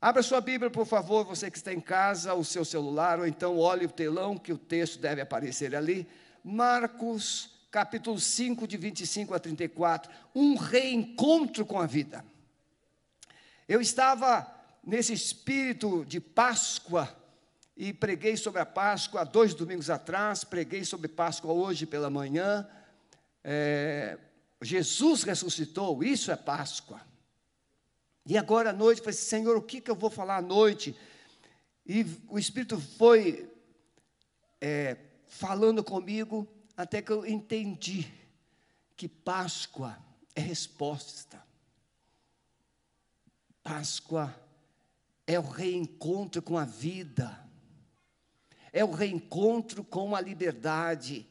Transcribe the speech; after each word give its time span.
Abra 0.00 0.22
sua 0.22 0.40
Bíblia, 0.40 0.70
por 0.70 0.86
favor, 0.86 1.24
você 1.24 1.50
que 1.50 1.56
está 1.56 1.72
em 1.72 1.80
casa, 1.80 2.32
o 2.32 2.44
seu 2.44 2.64
celular, 2.64 3.18
ou 3.18 3.26
então 3.26 3.58
olhe 3.58 3.84
o 3.84 3.90
telão 3.90 4.38
que 4.38 4.52
o 4.52 4.58
texto 4.58 5.00
deve 5.00 5.20
aparecer 5.20 5.74
ali. 5.74 6.06
Marcos, 6.44 7.50
capítulo 7.68 8.20
5, 8.20 8.68
de 8.68 8.76
25 8.76 9.34
a 9.34 9.40
34, 9.40 10.08
um 10.32 10.54
reencontro 10.54 11.66
com 11.66 11.80
a 11.80 11.86
vida. 11.86 12.24
Eu 13.68 13.80
estava 13.80 14.46
nesse 14.84 15.12
espírito 15.12 16.04
de 16.04 16.20
Páscoa 16.20 17.12
e 17.76 17.92
preguei 17.92 18.36
sobre 18.36 18.60
a 18.60 18.66
Páscoa 18.66 19.24
dois 19.24 19.52
domingos 19.52 19.90
atrás, 19.90 20.44
preguei 20.44 20.84
sobre 20.84 21.08
Páscoa 21.08 21.52
hoje 21.52 21.86
pela 21.86 22.08
manhã. 22.08 22.68
É, 23.42 24.16
Jesus 24.62 25.24
ressuscitou, 25.24 26.04
isso 26.04 26.30
é 26.30 26.36
Páscoa. 26.36 27.00
E 28.28 28.36
agora 28.36 28.68
à 28.68 28.72
noite, 28.74 28.98
eu 28.98 29.04
falei, 29.04 29.18
Senhor, 29.18 29.56
o 29.56 29.62
que, 29.62 29.80
que 29.80 29.90
eu 29.90 29.94
vou 29.94 30.10
falar 30.10 30.36
à 30.36 30.42
noite? 30.42 30.94
E 31.86 32.04
o 32.28 32.38
Espírito 32.38 32.78
foi 32.78 33.50
é, 34.60 34.98
falando 35.26 35.82
comigo, 35.82 36.46
até 36.76 37.00
que 37.00 37.10
eu 37.10 37.24
entendi 37.24 38.06
que 38.94 39.08
Páscoa 39.08 39.98
é 40.34 40.42
resposta. 40.42 41.42
Páscoa 43.62 44.38
é 45.26 45.38
o 45.38 45.48
reencontro 45.48 46.42
com 46.42 46.58
a 46.58 46.66
vida, 46.66 47.42
é 48.70 48.84
o 48.84 48.90
reencontro 48.90 49.82
com 49.82 50.14
a 50.14 50.20
liberdade, 50.20 51.26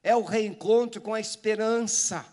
é 0.00 0.14
o 0.14 0.22
reencontro 0.22 1.00
com 1.00 1.12
a 1.12 1.18
esperança. 1.18 2.24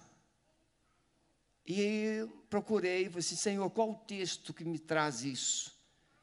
E 1.66 2.28
procurei, 2.54 3.10
falei 3.10 3.24
Senhor, 3.24 3.68
qual 3.72 3.90
o 3.90 3.96
texto 3.96 4.54
que 4.54 4.64
me 4.64 4.78
traz 4.78 5.24
isso? 5.24 5.76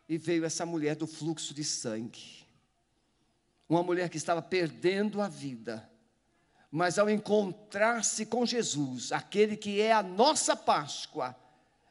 E 0.08 0.16
veio 0.16 0.44
essa 0.44 0.64
mulher 0.64 0.94
do 0.94 1.04
fluxo 1.04 1.52
de 1.52 1.64
sangue. 1.64 2.46
Uma 3.68 3.82
mulher 3.82 4.08
que 4.08 4.16
estava 4.16 4.40
perdendo 4.40 5.20
a 5.20 5.26
vida, 5.26 5.90
mas 6.70 7.00
ao 7.00 7.10
encontrar-se 7.10 8.26
com 8.26 8.46
Jesus, 8.46 9.10
aquele 9.10 9.56
que 9.56 9.80
é 9.80 9.90
a 9.90 10.04
nossa 10.04 10.54
Páscoa, 10.54 11.34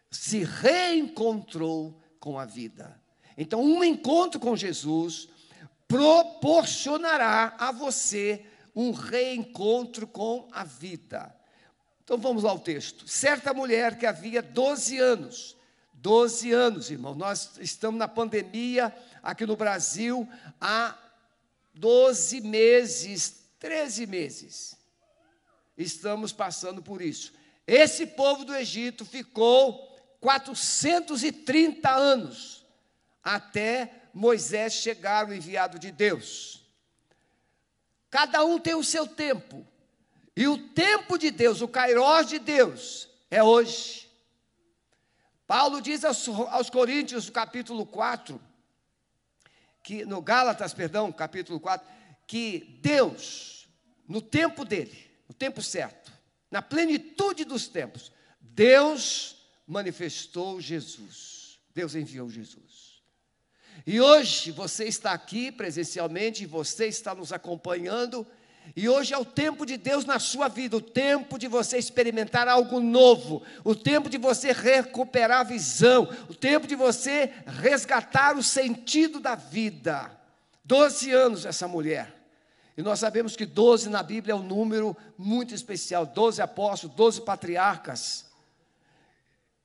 se 0.09 0.45
reencontrou 0.45 2.01
com 2.17 2.39
a 2.39 2.45
vida. 2.45 2.97
Então, 3.37 3.61
um 3.61 3.83
encontro 3.83 4.39
com 4.39 4.55
Jesus 4.55 5.27
proporcionará 5.85 7.57
a 7.59 7.73
você 7.73 8.45
um 8.73 8.91
reencontro 8.91 10.07
com 10.07 10.47
a 10.53 10.63
vida. 10.63 11.35
Então 12.09 12.17
vamos 12.17 12.43
ao 12.43 12.57
texto. 12.57 13.07
Certa 13.07 13.53
mulher 13.53 13.99
que 13.99 14.03
havia 14.07 14.41
12 14.41 14.97
anos, 14.97 15.55
12 15.93 16.51
anos, 16.51 16.89
irmão, 16.89 17.13
nós 17.13 17.51
estamos 17.59 17.99
na 17.99 18.07
pandemia 18.07 18.91
aqui 19.21 19.45
no 19.45 19.55
Brasil 19.55 20.27
há 20.59 20.97
12 21.75 22.41
meses, 22.41 23.43
13 23.59 24.07
meses. 24.07 24.75
Estamos 25.77 26.33
passando 26.33 26.81
por 26.81 26.99
isso. 26.99 27.31
Esse 27.67 28.07
povo 28.07 28.43
do 28.43 28.55
Egito 28.55 29.05
ficou 29.05 29.77
430 30.19 31.91
anos 31.91 32.65
até 33.23 34.07
Moisés 34.15 34.73
chegar, 34.73 35.29
o 35.29 35.33
enviado 35.35 35.77
de 35.77 35.91
Deus. 35.91 36.65
Cada 38.09 38.43
um 38.43 38.57
tem 38.57 38.73
o 38.73 38.83
seu 38.83 39.05
tempo. 39.05 39.63
E 40.39 40.47
o 40.47 40.57
tempo 40.57 41.17
de 41.17 41.31
Deus, 41.31 41.59
o 41.59 41.67
kairós 41.67 42.29
de 42.29 42.39
Deus, 42.39 43.09
é 43.29 43.43
hoje. 43.43 44.09
Paulo 45.45 45.81
diz 45.81 46.05
aos, 46.05 46.25
aos 46.29 46.69
Coríntios, 46.69 47.25
no 47.25 47.33
capítulo 47.33 47.85
4, 47.85 48.41
que 49.83 50.05
no 50.05 50.21
Gálatas, 50.21 50.73
perdão, 50.73 51.11
capítulo 51.11 51.59
4, 51.59 51.85
que 52.25 52.79
Deus, 52.81 53.67
no 54.07 54.21
tempo 54.21 54.63
dele, 54.63 55.11
no 55.27 55.35
tempo 55.35 55.61
certo, 55.61 56.09
na 56.49 56.61
plenitude 56.61 57.43
dos 57.43 57.67
tempos, 57.67 58.09
Deus 58.39 59.35
manifestou 59.67 60.61
Jesus. 60.61 61.59
Deus 61.75 61.95
enviou 61.95 62.29
Jesus. 62.29 63.03
E 63.85 63.99
hoje 63.99 64.51
você 64.51 64.85
está 64.85 65.11
aqui 65.11 65.51
presencialmente, 65.51 66.45
você 66.45 66.87
está 66.87 67.13
nos 67.13 67.33
acompanhando 67.33 68.25
e 68.75 68.87
hoje 68.87 69.13
é 69.13 69.17
o 69.17 69.25
tempo 69.25 69.65
de 69.65 69.77
Deus 69.77 70.05
na 70.05 70.19
sua 70.19 70.47
vida, 70.47 70.77
o 70.77 70.81
tempo 70.81 71.37
de 71.37 71.47
você 71.47 71.77
experimentar 71.77 72.47
algo 72.47 72.79
novo, 72.79 73.41
o 73.63 73.75
tempo 73.75 74.09
de 74.09 74.17
você 74.17 74.51
recuperar 74.51 75.41
a 75.41 75.43
visão, 75.43 76.07
o 76.29 76.33
tempo 76.33 76.67
de 76.67 76.75
você 76.75 77.33
resgatar 77.45 78.37
o 78.37 78.43
sentido 78.43 79.19
da 79.19 79.35
vida. 79.35 80.11
Doze 80.63 81.11
anos 81.11 81.45
essa 81.45 81.67
mulher. 81.67 82.15
E 82.77 82.81
nós 82.81 82.99
sabemos 82.99 83.35
que 83.35 83.45
doze 83.45 83.89
na 83.89 84.01
Bíblia 84.01 84.33
é 84.33 84.35
um 84.35 84.43
número 84.43 84.95
muito 85.17 85.53
especial, 85.53 86.05
doze 86.05 86.41
apóstolos, 86.41 86.95
doze 86.95 87.21
patriarcas. 87.21 88.25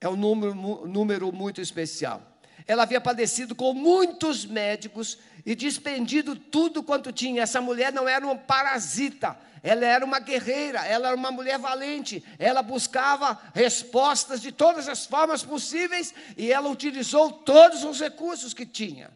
É 0.00 0.08
um 0.08 0.16
número, 0.16 0.54
número 0.54 1.32
muito 1.32 1.60
especial. 1.60 2.33
Ela 2.66 2.84
havia 2.84 3.00
padecido 3.00 3.54
com 3.54 3.74
muitos 3.74 4.46
médicos 4.46 5.18
e 5.44 5.54
despendido 5.54 6.34
tudo 6.34 6.82
quanto 6.82 7.12
tinha. 7.12 7.42
Essa 7.42 7.60
mulher 7.60 7.92
não 7.92 8.08
era 8.08 8.24
uma 8.24 8.36
parasita, 8.36 9.38
ela 9.62 9.84
era 9.84 10.04
uma 10.04 10.18
guerreira, 10.18 10.84
ela 10.84 11.08
era 11.08 11.16
uma 11.16 11.30
mulher 11.30 11.58
valente, 11.58 12.24
ela 12.38 12.62
buscava 12.62 13.38
respostas 13.54 14.40
de 14.40 14.50
todas 14.50 14.88
as 14.88 15.04
formas 15.04 15.42
possíveis 15.42 16.14
e 16.36 16.50
ela 16.50 16.70
utilizou 16.70 17.32
todos 17.32 17.84
os 17.84 18.00
recursos 18.00 18.54
que 18.54 18.64
tinha. 18.64 19.10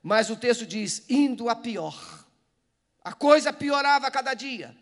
Mas 0.00 0.30
o 0.30 0.36
texto 0.36 0.64
diz: 0.64 1.04
indo 1.08 1.48
a 1.48 1.56
pior. 1.56 2.24
A 3.02 3.12
coisa 3.12 3.52
piorava 3.52 4.06
a 4.06 4.10
cada 4.10 4.34
dia. 4.34 4.76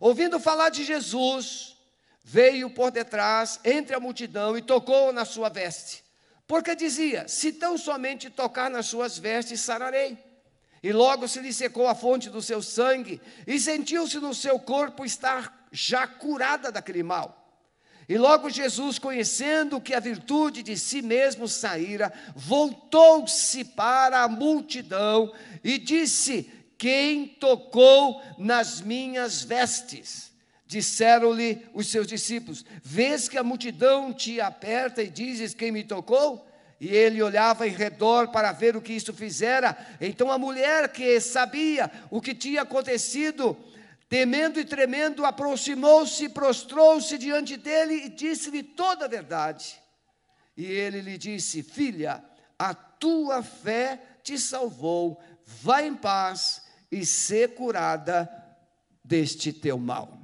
Ouvindo 0.00 0.38
falar 0.38 0.68
de 0.68 0.84
Jesus, 0.84 1.76
veio 2.22 2.70
por 2.70 2.92
detrás, 2.92 3.58
entre 3.64 3.94
a 3.94 4.00
multidão, 4.00 4.56
e 4.56 4.62
tocou 4.62 5.12
na 5.12 5.24
sua 5.24 5.48
veste 5.48 6.07
porque 6.48 6.74
dizia: 6.74 7.28
Se 7.28 7.52
tão 7.52 7.76
somente 7.76 8.30
tocar 8.30 8.70
nas 8.70 8.86
suas 8.86 9.18
vestes, 9.18 9.60
sararei. 9.60 10.18
E 10.82 10.92
logo 10.92 11.28
se 11.28 11.40
lhe 11.40 11.52
secou 11.52 11.86
a 11.86 11.94
fonte 11.94 12.30
do 12.30 12.40
seu 12.40 12.62
sangue, 12.62 13.20
e 13.46 13.60
sentiu-se 13.60 14.18
no 14.18 14.34
seu 14.34 14.58
corpo 14.58 15.04
estar 15.04 15.68
já 15.70 16.06
curada 16.06 16.72
daquele 16.72 17.02
mal. 17.02 17.34
E 18.08 18.16
logo 18.16 18.48
Jesus, 18.48 18.98
conhecendo 18.98 19.80
que 19.80 19.92
a 19.92 20.00
virtude 20.00 20.62
de 20.62 20.78
si 20.78 21.02
mesmo 21.02 21.46
saíra, 21.46 22.10
voltou-se 22.34 23.62
para 23.64 24.22
a 24.22 24.28
multidão 24.28 25.30
e 25.62 25.76
disse: 25.76 26.50
Quem 26.78 27.26
tocou 27.26 28.22
nas 28.38 28.80
minhas 28.80 29.42
vestes? 29.42 30.27
Disseram-lhe 30.68 31.66
os 31.72 31.90
seus 31.90 32.06
discípulos: 32.06 32.62
Vês 32.84 33.26
que 33.26 33.38
a 33.38 33.42
multidão 33.42 34.12
te 34.12 34.38
aperta 34.38 35.02
e 35.02 35.08
dizes: 35.08 35.54
Quem 35.54 35.72
me 35.72 35.82
tocou? 35.82 36.46
E 36.78 36.88
ele 36.88 37.22
olhava 37.22 37.66
em 37.66 37.70
redor 37.70 38.28
para 38.28 38.52
ver 38.52 38.76
o 38.76 38.82
que 38.82 38.92
isso 38.92 39.14
fizera. 39.14 39.76
Então 39.98 40.30
a 40.30 40.36
mulher 40.36 40.92
que 40.92 41.18
sabia 41.20 41.90
o 42.10 42.20
que 42.20 42.34
tinha 42.34 42.62
acontecido, 42.62 43.56
temendo 44.10 44.60
e 44.60 44.64
tremendo, 44.64 45.24
aproximou-se, 45.24 46.28
prostrou-se 46.28 47.16
diante 47.16 47.56
dele 47.56 48.04
e 48.04 48.08
disse-lhe 48.10 48.62
toda 48.62 49.06
a 49.06 49.08
verdade. 49.08 49.80
E 50.54 50.66
ele 50.66 51.00
lhe 51.00 51.16
disse: 51.16 51.62
Filha, 51.62 52.22
a 52.58 52.74
tua 52.74 53.42
fé 53.42 53.98
te 54.22 54.38
salvou, 54.38 55.18
vá 55.46 55.82
em 55.82 55.94
paz 55.94 56.60
e 56.92 57.06
ser 57.06 57.54
curada 57.54 58.28
deste 59.02 59.50
teu 59.50 59.78
mal. 59.78 60.17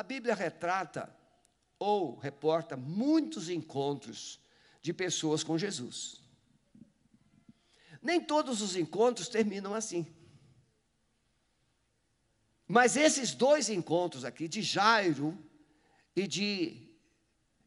A 0.00 0.02
Bíblia 0.02 0.34
retrata 0.34 1.14
ou 1.78 2.16
reporta 2.16 2.74
muitos 2.74 3.50
encontros 3.50 4.40
de 4.80 4.94
pessoas 4.94 5.44
com 5.44 5.58
Jesus. 5.58 6.22
Nem 8.00 8.18
todos 8.18 8.62
os 8.62 8.76
encontros 8.76 9.28
terminam 9.28 9.74
assim. 9.74 10.06
Mas 12.66 12.96
esses 12.96 13.34
dois 13.34 13.68
encontros 13.68 14.24
aqui, 14.24 14.48
de 14.48 14.62
Jairo 14.62 15.38
e, 16.16 16.26
de, 16.26 16.96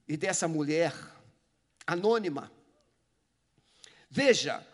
e 0.08 0.18
dessa 0.18 0.48
mulher 0.48 0.92
anônima, 1.86 2.52
veja, 4.10 4.68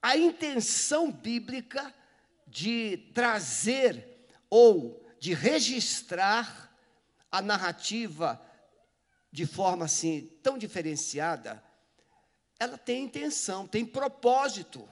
a 0.00 0.16
intenção 0.16 1.10
bíblica 1.10 1.92
de 2.46 2.98
trazer 3.12 4.28
ou 4.48 5.09
de 5.20 5.34
registrar 5.34 6.74
a 7.30 7.40
narrativa 7.40 8.40
de 9.30 9.46
forma 9.46 9.84
assim 9.84 10.26
tão 10.42 10.58
diferenciada, 10.58 11.62
ela 12.58 12.76
tem 12.76 13.04
intenção, 13.04 13.66
tem 13.66 13.84
propósito. 13.86 14.88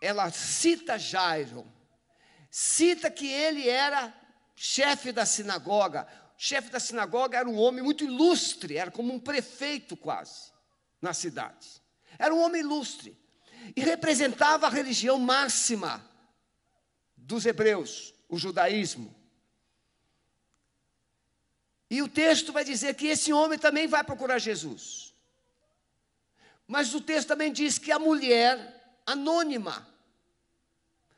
Ela 0.00 0.30
cita 0.30 0.98
Jairo, 0.98 1.66
cita 2.50 3.10
que 3.10 3.26
ele 3.26 3.68
era 3.68 4.14
chefe 4.54 5.10
da 5.10 5.26
sinagoga. 5.26 6.06
O 6.36 6.40
chefe 6.40 6.70
da 6.70 6.78
sinagoga 6.78 7.38
era 7.38 7.48
um 7.48 7.58
homem 7.58 7.82
muito 7.82 8.04
ilustre, 8.04 8.76
era 8.76 8.90
como 8.90 9.12
um 9.12 9.18
prefeito 9.18 9.96
quase 9.96 10.52
na 11.02 11.12
cidade. 11.12 11.82
Era 12.18 12.34
um 12.34 12.40
homem 12.40 12.60
ilustre 12.60 13.18
e 13.74 13.80
representava 13.80 14.66
a 14.66 14.70
religião 14.70 15.18
máxima 15.18 16.04
dos 17.16 17.44
hebreus, 17.44 18.14
o 18.28 18.38
judaísmo. 18.38 19.14
E 21.90 22.02
o 22.02 22.08
texto 22.08 22.52
vai 22.52 22.64
dizer 22.64 22.94
que 22.94 23.06
esse 23.06 23.32
homem 23.32 23.58
também 23.58 23.86
vai 23.86 24.04
procurar 24.04 24.38
Jesus. 24.38 25.14
Mas 26.66 26.94
o 26.94 27.00
texto 27.00 27.28
também 27.28 27.50
diz 27.50 27.78
que 27.78 27.90
a 27.90 27.98
mulher 27.98 29.00
anônima, 29.06 29.88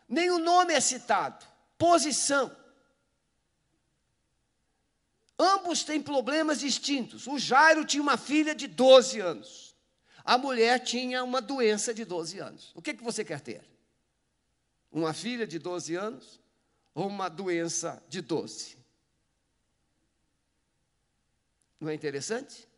nem 0.08 0.30
o 0.30 0.38
nome 0.38 0.72
é 0.72 0.80
citado, 0.80 1.44
posição. 1.76 2.56
Ambos 5.36 5.82
têm 5.82 6.00
problemas 6.00 6.60
distintos. 6.60 7.26
O 7.26 7.38
Jairo 7.38 7.84
tinha 7.84 8.02
uma 8.02 8.16
filha 8.16 8.54
de 8.54 8.68
12 8.68 9.18
anos. 9.20 9.74
A 10.22 10.36
mulher 10.36 10.78
tinha 10.80 11.24
uma 11.24 11.40
doença 11.40 11.94
de 11.94 12.04
12 12.04 12.38
anos. 12.38 12.70
O 12.74 12.82
que, 12.82 12.94
que 12.94 13.02
você 13.02 13.24
quer 13.24 13.40
ter? 13.40 13.64
Uma 14.92 15.12
filha 15.12 15.46
de 15.46 15.58
12 15.58 15.94
anos 15.96 16.39
ou 16.94 17.06
uma 17.06 17.28
doença 17.28 18.02
de 18.08 18.20
12? 18.20 18.76
Não 21.80 21.88
é 21.88 21.94
interessante? 21.94 22.68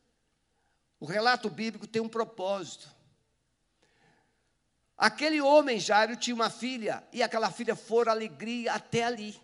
O 1.00 1.04
relato 1.04 1.50
bíblico 1.50 1.86
tem 1.86 2.00
um 2.00 2.08
propósito. 2.08 2.88
Aquele 4.96 5.40
homem, 5.40 5.80
Jairo, 5.80 6.14
tinha 6.14 6.34
uma 6.34 6.48
filha, 6.48 7.02
e 7.12 7.22
aquela 7.22 7.50
filha 7.50 7.74
foi 7.74 8.08
alegria 8.08 8.72
até 8.72 9.02
ali. 9.02 9.36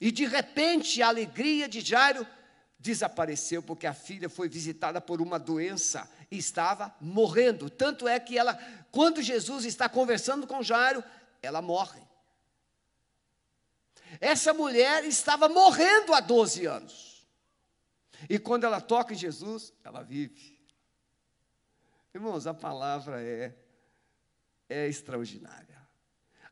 E 0.00 0.10
de 0.10 0.26
repente 0.26 1.00
a 1.02 1.08
alegria 1.08 1.68
de 1.68 1.80
Jairo 1.80 2.26
desapareceu, 2.78 3.62
porque 3.62 3.86
a 3.86 3.94
filha 3.94 4.28
foi 4.28 4.48
visitada 4.48 5.00
por 5.00 5.20
uma 5.20 5.38
doença 5.38 6.10
e 6.30 6.38
estava 6.38 6.92
morrendo. 7.00 7.68
Tanto 7.68 8.08
é 8.08 8.18
que 8.18 8.36
ela, 8.36 8.58
quando 8.90 9.22
Jesus 9.22 9.64
está 9.64 9.88
conversando 9.88 10.46
com 10.46 10.62
Jairo, 10.62 11.04
ela 11.42 11.62
morre. 11.62 12.00
Essa 14.20 14.52
mulher 14.52 15.04
estava 15.04 15.48
morrendo 15.48 16.12
há 16.12 16.20
12 16.20 16.66
anos. 16.66 17.26
E 18.28 18.38
quando 18.38 18.64
ela 18.64 18.80
toca 18.80 19.14
em 19.14 19.16
Jesus, 19.16 19.72
ela 19.82 20.02
vive. 20.02 20.60
Irmãos, 22.14 22.46
a 22.46 22.52
palavra 22.52 23.22
é, 23.22 23.54
é 24.68 24.86
extraordinária. 24.86 25.80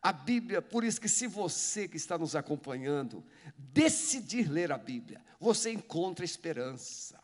A 0.01 0.13
Bíblia, 0.13 0.63
por 0.63 0.85
isso 0.85 1.01
que 1.01 1.09
se 1.09 1.27
você 1.27 1.87
que 1.87 1.97
está 1.97 2.17
nos 2.17 2.35
acompanhando 2.35 3.25
decidir 3.57 4.49
ler 4.49 4.73
a 4.73 4.79
Bíblia, 4.79 5.23
você 5.39 5.71
encontra 5.73 6.25
esperança. 6.25 7.23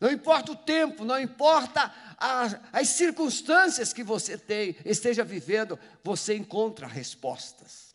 Não 0.00 0.10
importa 0.10 0.52
o 0.52 0.56
tempo, 0.56 1.04
não 1.04 1.20
importa 1.20 1.94
as, 2.16 2.58
as 2.72 2.88
circunstâncias 2.88 3.92
que 3.92 4.02
você 4.02 4.36
tem, 4.36 4.76
esteja 4.84 5.22
vivendo, 5.22 5.78
você 6.02 6.34
encontra 6.34 6.86
respostas. 6.86 7.87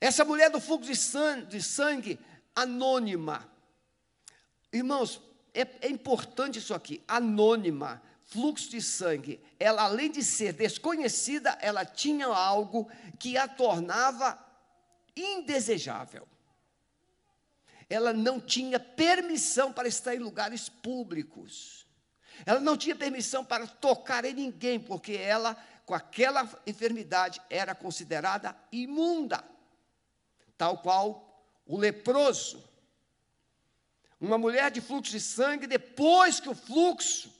Essa 0.00 0.24
mulher 0.24 0.50
do 0.50 0.60
fluxo 0.60 0.90
de 0.90 0.96
sangue, 0.96 1.46
de 1.46 1.62
sangue 1.62 2.18
anônima. 2.54 3.50
Irmãos, 4.72 5.22
é, 5.54 5.66
é 5.80 5.88
importante 5.88 6.58
isso 6.58 6.74
aqui, 6.74 7.02
anônima, 7.08 8.02
fluxo 8.24 8.70
de 8.70 8.82
sangue. 8.82 9.40
Ela, 9.58 9.84
além 9.84 10.10
de 10.10 10.22
ser 10.22 10.52
desconhecida, 10.52 11.56
ela 11.60 11.84
tinha 11.84 12.26
algo 12.26 12.90
que 13.18 13.38
a 13.38 13.48
tornava 13.48 14.38
indesejável. 15.16 16.28
Ela 17.88 18.12
não 18.12 18.40
tinha 18.40 18.78
permissão 18.78 19.72
para 19.72 19.88
estar 19.88 20.14
em 20.14 20.18
lugares 20.18 20.68
públicos. 20.68 21.86
Ela 22.44 22.60
não 22.60 22.76
tinha 22.76 22.94
permissão 22.94 23.44
para 23.44 23.66
tocar 23.66 24.24
em 24.24 24.34
ninguém, 24.34 24.78
porque 24.78 25.12
ela, 25.12 25.56
com 25.86 25.94
aquela 25.94 26.48
enfermidade, 26.66 27.40
era 27.48 27.74
considerada 27.74 28.54
imunda, 28.70 29.42
tal 30.56 30.78
qual 30.78 31.44
o 31.66 31.76
leproso, 31.76 32.64
uma 34.20 34.38
mulher 34.38 34.70
de 34.70 34.80
fluxo 34.80 35.12
de 35.12 35.20
sangue, 35.20 35.66
depois 35.66 36.40
que 36.40 36.48
o 36.48 36.54
fluxo 36.54 37.30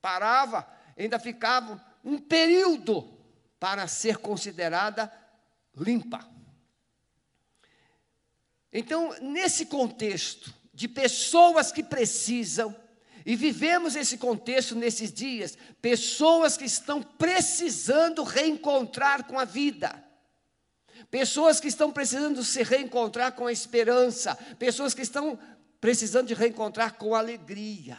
parava, 0.00 0.68
ainda 0.96 1.18
ficava 1.18 1.82
um 2.04 2.18
período 2.18 3.08
para 3.58 3.86
ser 3.88 4.18
considerada 4.18 5.12
limpa. 5.76 6.28
Então, 8.72 9.14
nesse 9.20 9.66
contexto 9.66 10.52
de 10.74 10.86
pessoas 10.86 11.72
que 11.72 11.82
precisam, 11.82 12.74
e 13.24 13.34
vivemos 13.34 13.96
esse 13.96 14.16
contexto 14.18 14.74
nesses 14.74 15.12
dias, 15.12 15.56
pessoas 15.82 16.56
que 16.56 16.64
estão 16.64 17.02
precisando 17.02 18.22
reencontrar 18.22 19.24
com 19.24 19.38
a 19.38 19.44
vida 19.44 20.07
pessoas 21.10 21.60
que 21.60 21.68
estão 21.68 21.90
precisando 21.90 22.42
se 22.44 22.62
reencontrar 22.62 23.32
com 23.32 23.46
a 23.46 23.52
esperança, 23.52 24.34
pessoas 24.58 24.94
que 24.94 25.02
estão 25.02 25.38
precisando 25.80 26.28
de 26.28 26.34
reencontrar 26.34 26.94
com 26.94 27.14
alegria. 27.14 27.98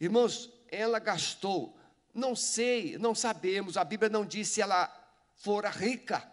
Irmãos, 0.00 0.50
ela 0.70 0.98
gastou, 0.98 1.76
não 2.14 2.34
sei, 2.34 2.98
não 2.98 3.14
sabemos, 3.14 3.76
a 3.76 3.84
Bíblia 3.84 4.08
não 4.08 4.24
diz 4.24 4.48
se 4.48 4.60
ela 4.60 4.90
fora 5.36 5.70
rica, 5.70 6.26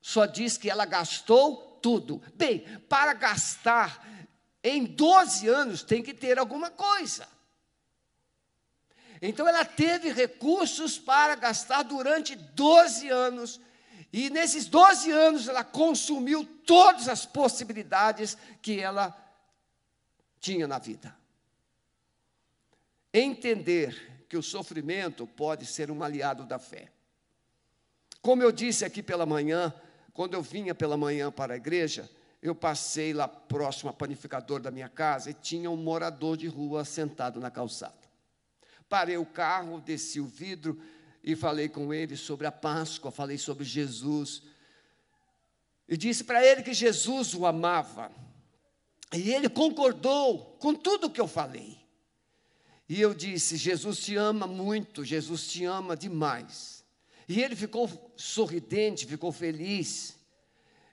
só 0.00 0.26
diz 0.26 0.56
que 0.56 0.70
ela 0.70 0.84
gastou 0.84 1.78
tudo. 1.80 2.22
Bem, 2.34 2.60
para 2.88 3.12
gastar 3.12 4.06
em 4.62 4.84
12 4.84 5.48
anos 5.48 5.82
tem 5.82 6.02
que 6.02 6.14
ter 6.14 6.38
alguma 6.38 6.70
coisa. 6.70 7.28
Então 9.20 9.46
ela 9.46 9.64
teve 9.64 10.12
recursos 10.12 10.98
para 10.98 11.36
gastar 11.36 11.84
durante 11.84 12.34
12 12.34 13.08
anos 13.08 13.60
e 14.12 14.28
nesses 14.28 14.66
12 14.66 15.10
anos 15.10 15.48
ela 15.48 15.64
consumiu 15.64 16.44
todas 16.66 17.08
as 17.08 17.24
possibilidades 17.24 18.36
que 18.60 18.78
ela 18.78 19.16
tinha 20.38 20.68
na 20.68 20.78
vida. 20.78 21.16
Entender 23.14 24.26
que 24.28 24.36
o 24.36 24.42
sofrimento 24.42 25.26
pode 25.26 25.64
ser 25.64 25.90
um 25.90 26.02
aliado 26.02 26.44
da 26.44 26.58
fé. 26.58 26.90
Como 28.20 28.42
eu 28.42 28.52
disse 28.52 28.84
aqui 28.84 29.02
pela 29.02 29.24
manhã, 29.24 29.74
quando 30.12 30.34
eu 30.34 30.42
vinha 30.42 30.74
pela 30.74 30.96
manhã 30.96 31.30
para 31.30 31.54
a 31.54 31.56
igreja, 31.56 32.10
eu 32.42 32.54
passei 32.54 33.12
lá 33.12 33.26
próximo 33.26 33.88
ao 33.88 33.96
panificador 33.96 34.60
da 34.60 34.70
minha 34.70 34.88
casa 34.88 35.30
e 35.30 35.34
tinha 35.34 35.70
um 35.70 35.76
morador 35.76 36.36
de 36.36 36.48
rua 36.48 36.84
sentado 36.84 37.40
na 37.40 37.50
calçada. 37.50 38.02
Parei 38.88 39.16
o 39.16 39.24
carro, 39.24 39.80
desci 39.80 40.20
o 40.20 40.26
vidro, 40.26 40.78
e 41.22 41.36
falei 41.36 41.68
com 41.68 41.94
ele 41.94 42.16
sobre 42.16 42.46
a 42.46 42.52
Páscoa, 42.52 43.10
falei 43.10 43.38
sobre 43.38 43.64
Jesus. 43.64 44.42
E 45.88 45.96
disse 45.96 46.24
para 46.24 46.44
ele 46.44 46.62
que 46.62 46.74
Jesus 46.74 47.34
o 47.34 47.46
amava. 47.46 48.10
E 49.12 49.30
ele 49.30 49.48
concordou 49.48 50.56
com 50.58 50.74
tudo 50.74 51.10
que 51.10 51.20
eu 51.20 51.28
falei. 51.28 51.78
E 52.88 53.00
eu 53.00 53.14
disse: 53.14 53.56
Jesus 53.56 53.98
te 53.98 54.16
ama 54.16 54.46
muito, 54.46 55.04
Jesus 55.04 55.46
te 55.48 55.64
ama 55.64 55.96
demais. 55.96 56.84
E 57.28 57.40
ele 57.40 57.54
ficou 57.54 57.88
sorridente, 58.16 59.06
ficou 59.06 59.30
feliz. 59.30 60.16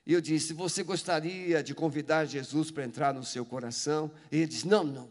E 0.05 0.13
eu 0.13 0.21
disse: 0.21 0.53
Você 0.53 0.83
gostaria 0.83 1.63
de 1.63 1.74
convidar 1.74 2.25
Jesus 2.25 2.69
para 2.71 2.86
entrar 2.86 3.13
no 3.13 3.24
seu 3.24 3.45
coração? 3.45 4.12
E 4.31 4.38
ele 4.38 4.48
disse: 4.48 4.67
Não, 4.67 4.83
não. 4.83 5.09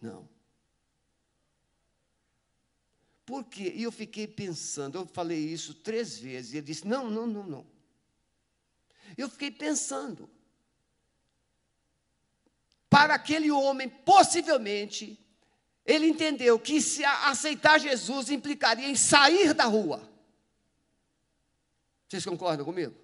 Não. 0.00 0.35
Por 3.26 3.42
quê? 3.42 3.72
E 3.74 3.82
eu 3.82 3.90
fiquei 3.90 4.28
pensando, 4.28 4.98
eu 4.98 5.06
falei 5.06 5.38
isso 5.38 5.74
três 5.74 6.16
vezes, 6.16 6.52
e 6.52 6.58
ele 6.58 6.66
disse: 6.66 6.86
não, 6.86 7.10
não, 7.10 7.26
não, 7.26 7.42
não. 7.42 7.66
Eu 9.18 9.28
fiquei 9.28 9.50
pensando. 9.50 10.30
Para 12.88 13.14
aquele 13.14 13.50
homem, 13.50 13.88
possivelmente, 13.88 15.18
ele 15.84 16.06
entendeu 16.06 16.58
que 16.58 16.80
se 16.80 17.04
aceitar 17.04 17.80
Jesus 17.80 18.30
implicaria 18.30 18.88
em 18.88 18.94
sair 18.94 19.52
da 19.52 19.64
rua. 19.64 20.08
Vocês 22.08 22.24
concordam 22.24 22.64
comigo? 22.64 22.94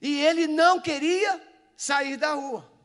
E 0.00 0.20
ele 0.20 0.46
não 0.46 0.80
queria 0.80 1.40
sair 1.76 2.16
da 2.16 2.32
rua. 2.32 2.75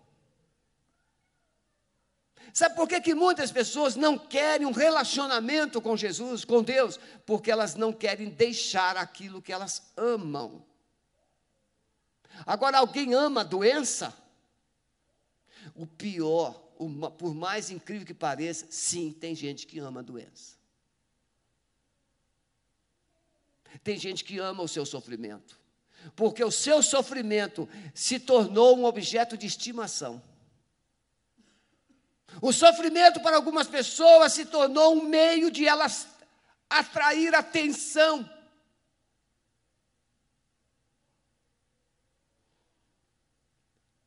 Sabe 2.53 2.75
por 2.75 2.87
que, 2.87 2.99
que 2.99 3.15
muitas 3.15 3.51
pessoas 3.51 3.95
não 3.95 4.17
querem 4.17 4.67
um 4.67 4.71
relacionamento 4.71 5.81
com 5.81 5.95
Jesus, 5.95 6.43
com 6.43 6.61
Deus? 6.61 6.99
Porque 7.25 7.49
elas 7.49 7.75
não 7.75 7.93
querem 7.93 8.29
deixar 8.29 8.97
aquilo 8.97 9.41
que 9.41 9.53
elas 9.53 9.91
amam. 9.95 10.65
Agora, 12.45 12.79
alguém 12.79 13.13
ama 13.13 13.41
a 13.41 13.45
doença? 13.45 14.13
O 15.75 15.85
pior, 15.85 16.53
por 17.17 17.33
mais 17.33 17.69
incrível 17.69 18.05
que 18.05 18.13
pareça, 18.13 18.65
sim, 18.69 19.11
tem 19.11 19.35
gente 19.35 19.67
que 19.67 19.79
ama 19.79 19.99
a 19.99 20.03
doença. 20.03 20.59
Tem 23.83 23.97
gente 23.97 24.23
que 24.23 24.37
ama 24.39 24.63
o 24.63 24.67
seu 24.67 24.85
sofrimento, 24.85 25.59
porque 26.15 26.43
o 26.43 26.51
seu 26.51 26.83
sofrimento 26.83 27.69
se 27.93 28.19
tornou 28.19 28.77
um 28.77 28.85
objeto 28.85 29.37
de 29.37 29.47
estimação. 29.47 30.21
O 32.39 32.53
sofrimento 32.53 33.19
para 33.19 33.35
algumas 33.35 33.67
pessoas 33.67 34.33
se 34.33 34.45
tornou 34.45 34.95
um 34.95 35.03
meio 35.03 35.49
de 35.49 35.67
elas 35.67 36.07
atrair 36.69 37.35
atenção. 37.35 38.29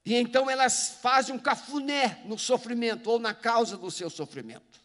E 0.05 0.15
então 0.15 0.51
elas 0.51 0.99
fazem 1.01 1.35
um 1.35 1.39
cafuné 1.39 2.23
no 2.25 2.39
sofrimento 2.39 3.11
ou 3.11 3.19
na 3.19 3.35
causa 3.35 3.77
do 3.77 3.91
seu 3.91 4.11
sofrimento. 4.11 4.85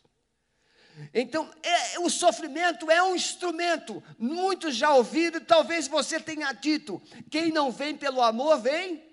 Então, 1.13 1.49
é, 1.63 1.99
o 1.99 2.09
sofrimento 2.09 2.91
é 2.91 3.01
um 3.01 3.15
instrumento. 3.15 4.03
Muitos 4.17 4.75
já 4.75 4.93
ouviram, 4.93 5.39
talvez 5.39 5.87
você 5.87 6.19
tenha 6.19 6.51
dito: 6.51 7.01
quem 7.29 7.51
não 7.51 7.71
vem 7.71 7.95
pelo 7.95 8.21
amor, 8.21 8.59
vem 8.59 9.08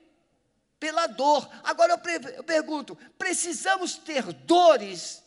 pela 0.78 1.06
dor. 1.06 1.48
Agora 1.62 1.92
eu, 1.92 2.30
eu 2.30 2.44
pergunto: 2.44 2.96
precisamos 3.18 3.96
ter 3.96 4.24
dores 4.32 5.22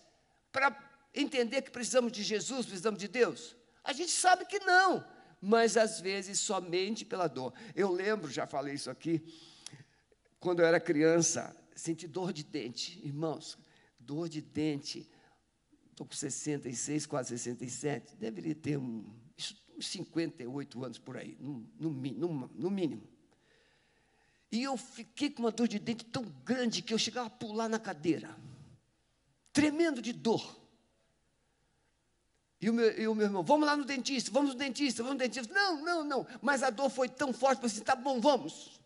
para 0.52 0.76
entender 1.14 1.62
que 1.62 1.72
precisamos 1.72 2.12
de 2.12 2.24
Jesus, 2.24 2.66
precisamos 2.66 3.00
de 3.00 3.08
Deus? 3.08 3.56
A 3.84 3.94
gente 3.94 4.12
sabe 4.12 4.46
que 4.46 4.60
não, 4.60 5.06
mas 5.42 5.78
às 5.78 6.00
vezes 6.00 6.40
somente 6.40 7.06
pela 7.06 7.28
dor. 7.28 7.54
Eu 7.76 7.92
lembro, 7.92 8.32
já 8.32 8.46
falei 8.46 8.76
isso 8.76 8.90
aqui, 8.90 9.24
quando 10.40 10.60
eu 10.60 10.66
era 10.66 10.80
criança, 10.80 11.56
senti 11.76 12.08
dor 12.08 12.32
de 12.32 12.44
dente, 12.44 13.00
irmãos, 13.06 13.58
dor 14.00 14.30
de 14.30 14.42
dente 14.42 15.10
estou 16.00 16.08
com 16.08 16.16
66, 16.16 17.06
quase 17.06 17.38
67, 17.38 18.16
deveria 18.16 18.56
ter 18.56 18.78
um, 18.78 19.06
uns 19.78 19.88
58 19.88 20.86
anos 20.86 20.98
por 20.98 21.18
aí, 21.18 21.38
no, 21.40 21.68
no, 21.78 21.90
no, 21.90 22.48
no 22.56 22.72
mínimo. 22.72 23.04
E 24.52 24.64
eu 24.64 24.76
fiquei 24.78 25.30
com 25.30 25.44
uma 25.44 25.52
dor 25.52 25.68
de 25.68 25.78
dente 25.78 26.06
tão 26.06 26.24
grande 26.44 26.82
que 26.82 26.94
eu 26.94 26.98
chegava 26.98 27.28
a 27.28 27.30
pular 27.32 27.70
na 27.70 27.80
cadeira, 27.80 28.36
tremendo 29.54 30.02
de 30.02 30.12
dor. 30.12 30.58
E 32.62 32.70
o, 32.70 32.74
meu, 32.74 33.00
e 33.00 33.08
o 33.08 33.16
meu 33.16 33.28
irmão, 33.28 33.44
vamos 33.44 33.66
lá 33.66 33.78
no 33.78 33.86
dentista, 33.86 34.32
vamos 34.32 34.54
no 34.54 34.60
dentista, 34.60 35.02
vamos 35.02 35.18
no 35.18 35.20
dentista. 35.20 35.54
Não, 35.54 35.82
não, 35.82 36.04
não. 36.04 36.28
Mas 36.42 36.62
a 36.62 36.70
dor 36.70 36.90
foi 36.90 37.08
tão 37.08 37.32
forte, 37.32 37.64
eu 37.64 37.70
disse, 37.70 37.82
tá 37.82 37.96
bom, 37.96 38.20
vamos. 38.20 38.80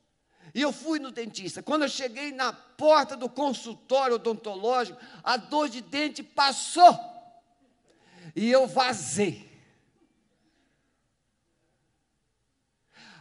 E 0.53 0.61
eu 0.61 0.71
fui 0.71 0.99
no 0.99 1.11
dentista. 1.11 1.63
Quando 1.63 1.83
eu 1.83 1.89
cheguei 1.89 2.31
na 2.31 2.53
porta 2.53 3.17
do 3.17 3.27
consultório 3.27 4.15
odontológico, 4.15 4.99
a 5.23 5.37
dor 5.37 5.69
de 5.69 5.81
dente 5.81 6.21
passou. 6.21 6.99
E 8.35 8.51
eu 8.51 8.67
vazei. 8.67 9.52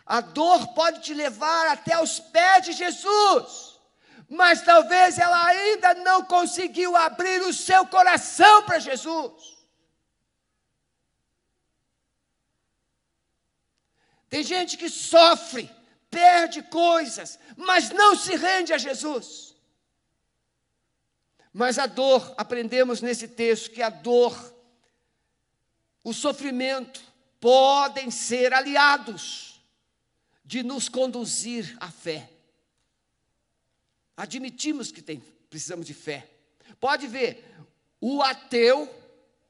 A 0.05 0.21
dor 0.21 0.69
pode 0.75 1.01
te 1.01 1.15
levar 1.15 1.69
até 1.69 2.01
os 2.01 2.19
pés 2.19 2.65
de 2.67 2.73
Jesus, 2.73 3.79
mas 4.29 4.63
talvez 4.63 5.19
ela 5.19 5.47
ainda 5.47 5.95
não 5.95 6.25
conseguiu 6.25 6.97
abrir 6.97 7.41
o 7.43 7.53
seu 7.53 7.87
coração 7.87 8.65
para 8.65 8.79
Jesus. 8.79 9.53
Tem 14.29 14.43
gente 14.43 14.77
que 14.77 14.89
sofre 14.89 15.71
perde 16.13 16.63
coisas, 16.63 17.39
mas 17.57 17.89
não 17.89 18.15
se 18.15 18.37
rende 18.37 18.73
a 18.75 18.79
Jesus. 18.79 19.57
Mas 21.51 21.79
a 21.79 21.87
dor, 21.87 22.35
aprendemos 22.37 23.01
nesse 23.01 23.27
texto 23.27 23.71
que 23.71 23.81
a 23.83 23.89
dor, 23.89 24.55
o 26.05 26.13
sofrimento, 26.13 27.01
podem 27.41 28.11
ser 28.11 28.53
aliados 28.53 29.52
de 30.45 30.63
nos 30.63 30.89
conduzir 30.89 31.77
à 31.81 31.91
fé. 31.91 32.31
Admitimos 34.17 34.93
que 34.93 35.03
tem, 35.03 35.21
precisamos 35.49 35.87
de 35.87 35.95
fé. 35.95 36.29
Pode 36.79 37.07
ver, 37.07 37.45
o 38.01 38.23
ateu 38.23 38.89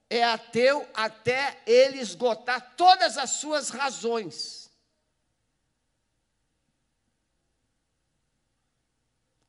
é 0.09 0.23
ateu 0.23 0.87
até 0.95 1.63
ele 1.67 1.99
esgotar 1.99 2.75
todas 2.77 3.17
as 3.17 3.31
suas 3.31 3.71
razões. 3.71 4.63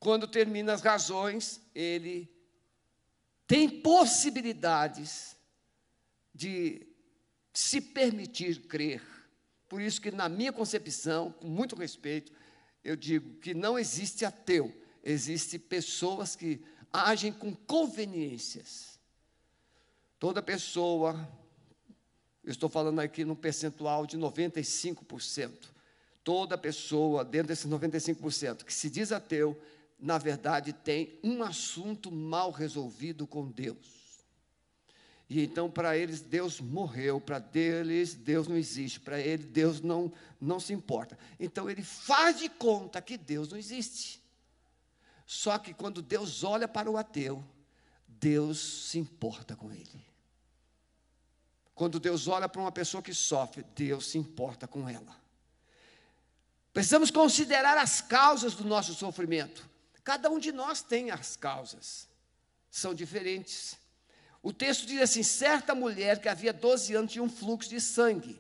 quando 0.04 0.28
termina 0.28 0.74
as 0.74 0.82
razões, 0.82 1.62
ele 1.74 2.30
tem 3.48 3.70
possibilidades 3.70 5.38
de 6.36 6.86
se 7.54 7.80
permitir 7.80 8.68
crer. 8.68 9.02
Por 9.74 9.82
isso 9.82 10.00
que 10.00 10.12
na 10.12 10.30
minha 10.30 10.54
concepção, 10.54 11.32
com 11.32 11.48
muito 11.48 11.76
respeito, 11.76 12.32
eu 12.84 12.96
digo 12.96 13.40
que 13.40 13.56
não 13.56 13.80
existe 13.80 14.24
ateu, 14.24 14.72
existe 15.04 15.58
pessoas 15.58 16.36
que 16.36 16.64
agem 16.92 17.34
com 17.34 17.56
conveniências. 17.56 19.00
Toda 20.20 20.44
pessoa, 20.44 21.28
eu 22.44 22.52
estou 22.52 22.70
falando 22.70 23.00
aqui 23.00 23.26
num 23.26 23.34
percentual 23.34 24.06
de 24.06 24.16
95%. 24.16 25.52
Toda 26.24 26.56
pessoa, 26.56 27.26
dentro 27.26 27.48
desses 27.48 27.66
95%, 27.66 28.64
que 28.66 28.72
se 28.72 28.92
diz 28.92 29.12
ateu, 29.12 29.60
na 29.98 30.20
verdade, 30.20 30.72
tem 30.72 31.20
um 31.24 31.42
assunto 31.42 32.12
mal 32.12 32.52
resolvido 32.52 33.26
com 33.26 33.50
Deus. 33.50 34.03
E 35.34 35.42
então, 35.42 35.68
para 35.68 35.98
eles, 35.98 36.22
Deus 36.22 36.62
morreu, 36.62 37.20
para 37.20 37.44
eles, 37.56 38.14
Deus 38.14 38.48
não 38.48 38.56
existe, 38.56 39.00
para 39.00 39.20
ele, 39.20 39.44
Deus 39.44 39.82
não, 39.82 40.14
não 40.40 40.60
se 40.60 40.74
importa. 40.74 41.18
Então, 41.40 41.68
ele 41.68 41.82
faz 41.82 42.38
de 42.38 42.48
conta 42.48 43.02
que 43.02 43.18
Deus 43.18 43.50
não 43.50 43.58
existe. 43.58 44.22
Só 45.26 45.58
que 45.58 45.74
quando 45.74 46.04
Deus 46.04 46.44
olha 46.44 46.68
para 46.68 46.88
o 46.88 46.98
ateu, 46.98 47.44
Deus 48.08 48.60
se 48.92 49.00
importa 49.00 49.56
com 49.56 49.72
ele. 49.72 50.06
Quando 51.74 52.00
Deus 52.00 52.28
olha 52.28 52.48
para 52.48 52.62
uma 52.62 52.72
pessoa 52.72 53.02
que 53.02 53.12
sofre, 53.12 53.66
Deus 53.76 54.12
se 54.12 54.20
importa 54.20 54.68
com 54.68 54.88
ela. 54.88 55.20
Precisamos 56.72 57.10
considerar 57.10 57.76
as 57.80 58.02
causas 58.02 58.54
do 58.54 58.66
nosso 58.66 58.94
sofrimento. 58.94 59.68
Cada 60.04 60.30
um 60.30 60.38
de 60.38 60.52
nós 60.52 60.84
tem 60.84 61.10
as 61.10 61.36
causas, 61.36 62.08
são 62.70 62.94
diferentes. 62.94 63.82
O 64.44 64.52
texto 64.52 64.86
diz 64.86 65.02
assim: 65.02 65.24
certa 65.24 65.74
mulher 65.74 66.20
que 66.20 66.28
havia 66.28 66.52
12 66.52 66.94
anos 66.94 67.14
tinha 67.14 67.24
um 67.24 67.30
fluxo 67.30 67.70
de 67.70 67.80
sangue. 67.80 68.40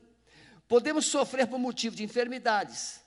Podemos 0.67 1.05
sofrer 1.05 1.47
por 1.47 1.57
motivo 1.57 1.95
de 1.95 2.03
enfermidades. 2.03 3.01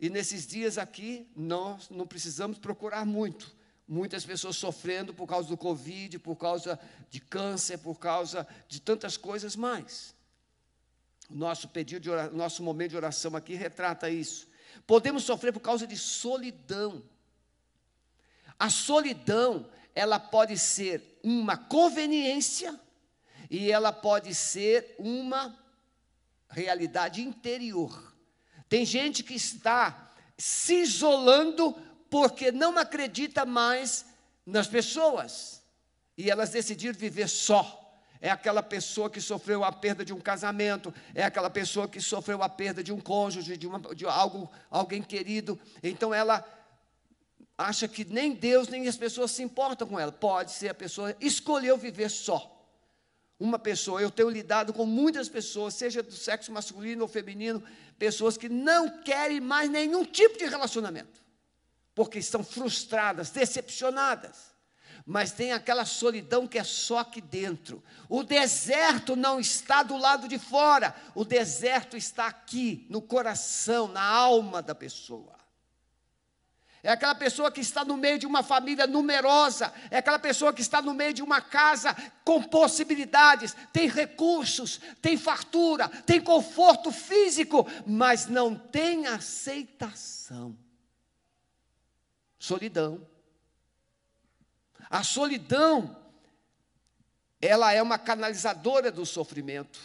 E 0.00 0.10
nesses 0.10 0.44
dias 0.44 0.78
aqui, 0.78 1.30
nós 1.36 1.88
não 1.88 2.04
precisamos 2.06 2.58
procurar 2.58 3.06
muito. 3.06 3.54
Muitas 3.86 4.24
pessoas 4.24 4.56
sofrendo 4.56 5.14
por 5.14 5.28
causa 5.28 5.48
do 5.48 5.56
Covid, 5.56 6.18
por 6.18 6.34
causa 6.34 6.78
de 7.08 7.20
câncer, 7.20 7.78
por 7.78 7.98
causa 8.00 8.46
de 8.66 8.80
tantas 8.80 9.16
coisas 9.16 9.54
mais. 9.54 10.12
O 11.30 11.36
nosso 11.36 11.68
pedido 11.68 12.00
de 12.00 12.10
oração, 12.10 12.36
nosso 12.36 12.62
momento 12.64 12.90
de 12.90 12.96
oração 12.96 13.36
aqui 13.36 13.54
retrata 13.54 14.10
isso. 14.10 14.48
Podemos 14.86 15.22
sofrer 15.22 15.52
por 15.52 15.60
causa 15.60 15.86
de 15.86 15.96
solidão. 15.96 17.02
A 18.58 18.70
solidão, 18.70 19.68
ela 19.94 20.18
pode 20.18 20.58
ser 20.58 21.18
uma 21.22 21.56
conveniência 21.56 22.78
e 23.50 23.70
ela 23.70 23.92
pode 23.92 24.34
ser 24.34 24.94
uma 24.98 25.56
realidade 26.48 27.22
interior. 27.22 28.14
Tem 28.68 28.84
gente 28.84 29.22
que 29.22 29.34
está 29.34 30.12
se 30.38 30.82
isolando 30.82 31.76
porque 32.08 32.50
não 32.50 32.78
acredita 32.78 33.44
mais 33.44 34.06
nas 34.44 34.66
pessoas 34.66 35.62
e 36.16 36.30
elas 36.30 36.50
decidiram 36.50 36.98
viver 36.98 37.28
só. 37.28 37.78
É 38.20 38.30
aquela 38.30 38.62
pessoa 38.62 39.10
que 39.10 39.20
sofreu 39.20 39.64
a 39.64 39.72
perda 39.72 40.04
de 40.04 40.12
um 40.12 40.20
casamento, 40.20 40.94
é 41.14 41.24
aquela 41.24 41.50
pessoa 41.50 41.88
que 41.88 42.00
sofreu 42.00 42.42
a 42.42 42.48
perda 42.48 42.82
de 42.82 42.92
um 42.92 43.00
cônjuge, 43.00 43.56
de, 43.56 43.66
uma, 43.66 43.80
de 43.94 44.06
algo, 44.06 44.50
alguém 44.70 45.02
querido. 45.02 45.58
Então 45.82 46.14
ela 46.14 46.44
acha 47.56 47.86
que 47.86 48.04
nem 48.04 48.32
Deus 48.32 48.68
nem 48.68 48.88
as 48.88 48.96
pessoas 48.96 49.30
se 49.30 49.42
importam 49.42 49.86
com 49.86 49.98
ela. 49.98 50.12
Pode 50.12 50.52
ser 50.52 50.68
a 50.68 50.74
pessoa 50.74 51.16
escolheu 51.20 51.76
viver 51.76 52.10
só. 52.10 52.48
Uma 53.38 53.58
pessoa, 53.58 54.00
eu 54.00 54.10
tenho 54.10 54.30
lidado 54.30 54.72
com 54.72 54.86
muitas 54.86 55.28
pessoas, 55.28 55.74
seja 55.74 56.02
do 56.02 56.12
sexo 56.12 56.52
masculino 56.52 57.02
ou 57.02 57.08
feminino, 57.08 57.62
pessoas 57.98 58.36
que 58.36 58.48
não 58.48 59.02
querem 59.02 59.40
mais 59.40 59.68
nenhum 59.68 60.04
tipo 60.04 60.38
de 60.38 60.46
relacionamento, 60.46 61.20
porque 61.92 62.20
estão 62.20 62.44
frustradas, 62.44 63.30
decepcionadas. 63.30 64.52
Mas 65.04 65.32
tem 65.32 65.50
aquela 65.50 65.84
solidão 65.84 66.46
que 66.46 66.56
é 66.56 66.62
só 66.62 66.98
aqui 66.98 67.20
dentro. 67.20 67.82
O 68.08 68.22
deserto 68.22 69.16
não 69.16 69.40
está 69.40 69.82
do 69.82 69.96
lado 69.96 70.28
de 70.28 70.38
fora, 70.38 70.94
o 71.12 71.24
deserto 71.24 71.96
está 71.96 72.28
aqui, 72.28 72.86
no 72.88 73.02
coração, 73.02 73.88
na 73.88 74.04
alma 74.04 74.62
da 74.62 74.74
pessoa. 74.74 75.41
É 76.82 76.90
aquela 76.90 77.14
pessoa 77.14 77.50
que 77.50 77.60
está 77.60 77.84
no 77.84 77.96
meio 77.96 78.18
de 78.18 78.26
uma 78.26 78.42
família 78.42 78.88
numerosa, 78.88 79.72
é 79.88 79.98
aquela 79.98 80.18
pessoa 80.18 80.52
que 80.52 80.60
está 80.60 80.82
no 80.82 80.92
meio 80.92 81.12
de 81.12 81.22
uma 81.22 81.40
casa 81.40 81.94
com 82.24 82.42
possibilidades, 82.42 83.54
tem 83.72 83.88
recursos, 83.88 84.80
tem 85.00 85.16
fartura, 85.16 85.88
tem 85.88 86.20
conforto 86.20 86.90
físico, 86.90 87.68
mas 87.86 88.26
não 88.26 88.56
tem 88.56 89.06
aceitação. 89.06 90.58
Solidão. 92.36 93.06
A 94.90 95.04
solidão, 95.04 95.96
ela 97.40 97.72
é 97.72 97.80
uma 97.80 97.96
canalizadora 97.96 98.90
do 98.90 99.06
sofrimento. 99.06 99.78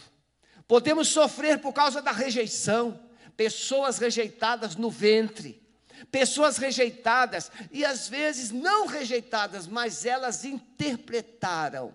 Podemos 0.66 1.06
sofrer 1.06 1.60
por 1.60 1.72
causa 1.72 2.02
da 2.02 2.10
rejeição, 2.10 3.00
pessoas 3.36 3.98
rejeitadas 3.98 4.74
no 4.74 4.90
ventre 4.90 5.67
pessoas 6.10 6.56
rejeitadas, 6.56 7.50
e 7.70 7.84
às 7.84 8.08
vezes 8.08 8.50
não 8.50 8.86
rejeitadas, 8.86 9.66
mas 9.66 10.04
elas 10.04 10.44
interpretaram 10.44 11.94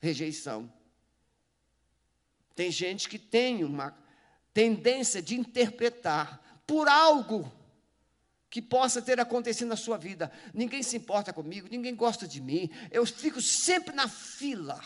rejeição. 0.00 0.72
Tem 2.54 2.70
gente 2.70 3.08
que 3.08 3.18
tem 3.18 3.64
uma 3.64 3.96
tendência 4.52 5.22
de 5.22 5.38
interpretar 5.38 6.62
por 6.66 6.88
algo 6.88 7.50
que 8.50 8.60
possa 8.60 9.00
ter 9.00 9.20
acontecido 9.20 9.68
na 9.68 9.76
sua 9.76 9.96
vida. 9.96 10.30
Ninguém 10.52 10.82
se 10.82 10.96
importa 10.96 11.32
comigo, 11.32 11.68
ninguém 11.70 11.94
gosta 11.94 12.26
de 12.26 12.40
mim, 12.40 12.68
eu 12.90 13.06
fico 13.06 13.40
sempre 13.40 13.94
na 13.94 14.08
fila. 14.08 14.82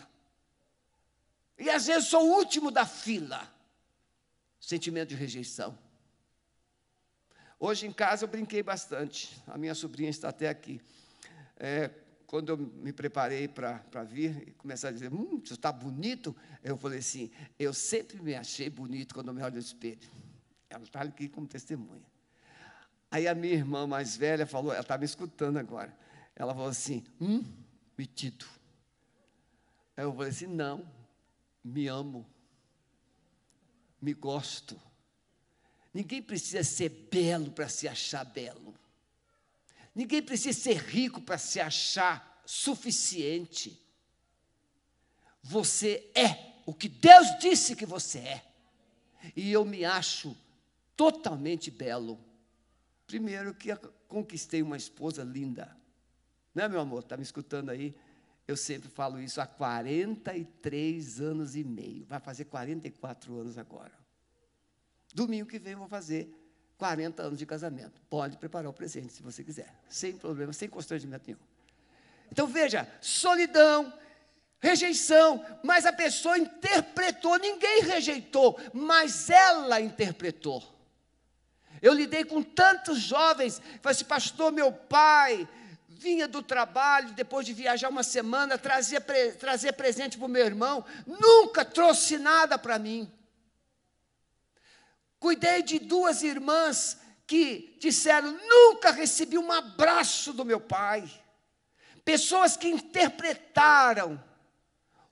E 1.58 1.70
às 1.70 1.86
vezes 1.86 2.08
sou 2.08 2.28
o 2.28 2.36
último 2.36 2.70
da 2.70 2.84
fila. 2.84 3.50
Sentimento 4.60 5.10
de 5.10 5.14
rejeição. 5.14 5.78
Hoje 7.66 7.86
em 7.86 7.92
casa 7.92 8.24
eu 8.24 8.28
brinquei 8.28 8.62
bastante. 8.62 9.42
A 9.46 9.56
minha 9.56 9.74
sobrinha 9.74 10.10
está 10.10 10.28
até 10.28 10.50
aqui. 10.50 10.82
É, 11.56 11.90
quando 12.26 12.50
eu 12.50 12.58
me 12.58 12.92
preparei 12.92 13.48
para 13.48 14.04
vir 14.04 14.48
e 14.48 14.50
começar 14.50 14.88
a 14.88 14.92
dizer, 14.92 15.10
hum, 15.10 15.40
você 15.42 15.54
está 15.54 15.72
bonito, 15.72 16.36
eu 16.62 16.76
falei 16.76 16.98
assim, 16.98 17.30
eu 17.58 17.72
sempre 17.72 18.20
me 18.20 18.34
achei 18.34 18.68
bonito 18.68 19.14
quando 19.14 19.28
eu 19.28 19.34
me 19.34 19.42
olho 19.42 19.54
no 19.54 19.58
espelho. 19.58 20.10
Ela 20.68 20.82
está 20.82 21.00
aqui 21.00 21.26
como 21.26 21.46
testemunha. 21.46 22.04
Aí 23.10 23.26
a 23.26 23.34
minha 23.34 23.54
irmã 23.54 23.86
mais 23.86 24.14
velha 24.14 24.46
falou, 24.46 24.70
ela 24.70 24.82
está 24.82 24.98
me 24.98 25.06
escutando 25.06 25.56
agora. 25.56 25.96
Ela 26.36 26.52
falou 26.52 26.68
assim, 26.68 27.02
hum, 27.18 27.42
metido. 27.96 28.44
Aí 29.96 30.04
eu 30.04 30.12
falei 30.12 30.28
assim, 30.28 30.48
não, 30.48 30.86
me 31.64 31.88
amo, 31.88 32.26
me 34.02 34.12
gosto. 34.12 34.78
Ninguém 35.94 36.20
precisa 36.20 36.64
ser 36.64 36.88
belo 36.88 37.52
para 37.52 37.68
se 37.68 37.86
achar 37.86 38.24
belo. 38.24 38.74
Ninguém 39.94 40.20
precisa 40.20 40.58
ser 40.58 40.76
rico 40.76 41.20
para 41.20 41.38
se 41.38 41.60
achar 41.60 42.42
suficiente. 42.44 43.80
Você 45.40 46.10
é 46.16 46.54
o 46.66 46.74
que 46.74 46.88
Deus 46.88 47.38
disse 47.38 47.76
que 47.76 47.86
você 47.86 48.18
é. 48.18 48.44
E 49.36 49.52
eu 49.52 49.64
me 49.64 49.84
acho 49.84 50.36
totalmente 50.96 51.70
belo. 51.70 52.18
Primeiro 53.06 53.54
que 53.54 53.74
conquistei 54.08 54.62
uma 54.62 54.76
esposa 54.76 55.22
linda. 55.22 55.76
Não 56.52 56.64
é, 56.64 56.68
meu 56.68 56.80
amor? 56.80 57.00
Está 57.00 57.16
me 57.16 57.22
escutando 57.22 57.70
aí? 57.70 57.94
Eu 58.48 58.56
sempre 58.56 58.88
falo 58.88 59.20
isso 59.20 59.40
há 59.40 59.46
43 59.46 61.20
anos 61.20 61.54
e 61.54 61.62
meio. 61.62 62.04
Vai 62.04 62.18
fazer 62.18 62.46
44 62.46 63.38
anos 63.38 63.56
agora. 63.56 64.03
Domingo 65.14 65.48
que 65.48 65.58
vem 65.58 65.76
vou 65.76 65.86
fazer 65.86 66.28
40 66.76 67.22
anos 67.22 67.38
de 67.38 67.46
casamento. 67.46 68.00
Pode 68.10 68.36
preparar 68.36 68.68
o 68.68 68.72
presente 68.72 69.12
se 69.12 69.22
você 69.22 69.44
quiser, 69.44 69.72
sem 69.88 70.18
problema, 70.18 70.52
sem 70.52 70.68
constrangimento 70.68 71.24
nenhum. 71.26 71.40
Então 72.32 72.46
veja, 72.48 72.88
solidão, 73.00 73.92
rejeição, 74.58 75.44
mas 75.62 75.86
a 75.86 75.92
pessoa 75.92 76.36
interpretou, 76.36 77.38
ninguém 77.38 77.82
rejeitou, 77.82 78.58
mas 78.72 79.30
ela 79.30 79.80
interpretou. 79.80 80.62
Eu 81.80 81.92
lidei 81.92 82.24
com 82.24 82.42
tantos 82.42 82.98
jovens, 82.98 83.60
falei 83.80 83.94
assim, 83.94 84.04
pastor, 84.04 84.50
meu 84.50 84.72
pai 84.72 85.48
vinha 85.86 86.26
do 86.26 86.42
trabalho, 86.42 87.12
depois 87.12 87.46
de 87.46 87.52
viajar 87.52 87.88
uma 87.88 88.02
semana, 88.02 88.58
trazia, 88.58 89.00
trazia 89.38 89.72
presente 89.72 90.18
para 90.18 90.26
o 90.26 90.30
meu 90.30 90.44
irmão, 90.44 90.84
nunca 91.06 91.64
trouxe 91.64 92.18
nada 92.18 92.58
para 92.58 92.78
mim. 92.78 93.10
Cuidei 95.24 95.62
de 95.62 95.78
duas 95.78 96.22
irmãs 96.22 96.98
que 97.26 97.78
disseram: 97.80 98.38
nunca 98.46 98.90
recebi 98.90 99.38
um 99.38 99.50
abraço 99.50 100.34
do 100.34 100.44
meu 100.44 100.60
pai. 100.60 101.10
Pessoas 102.04 102.58
que 102.58 102.68
interpretaram 102.68 104.22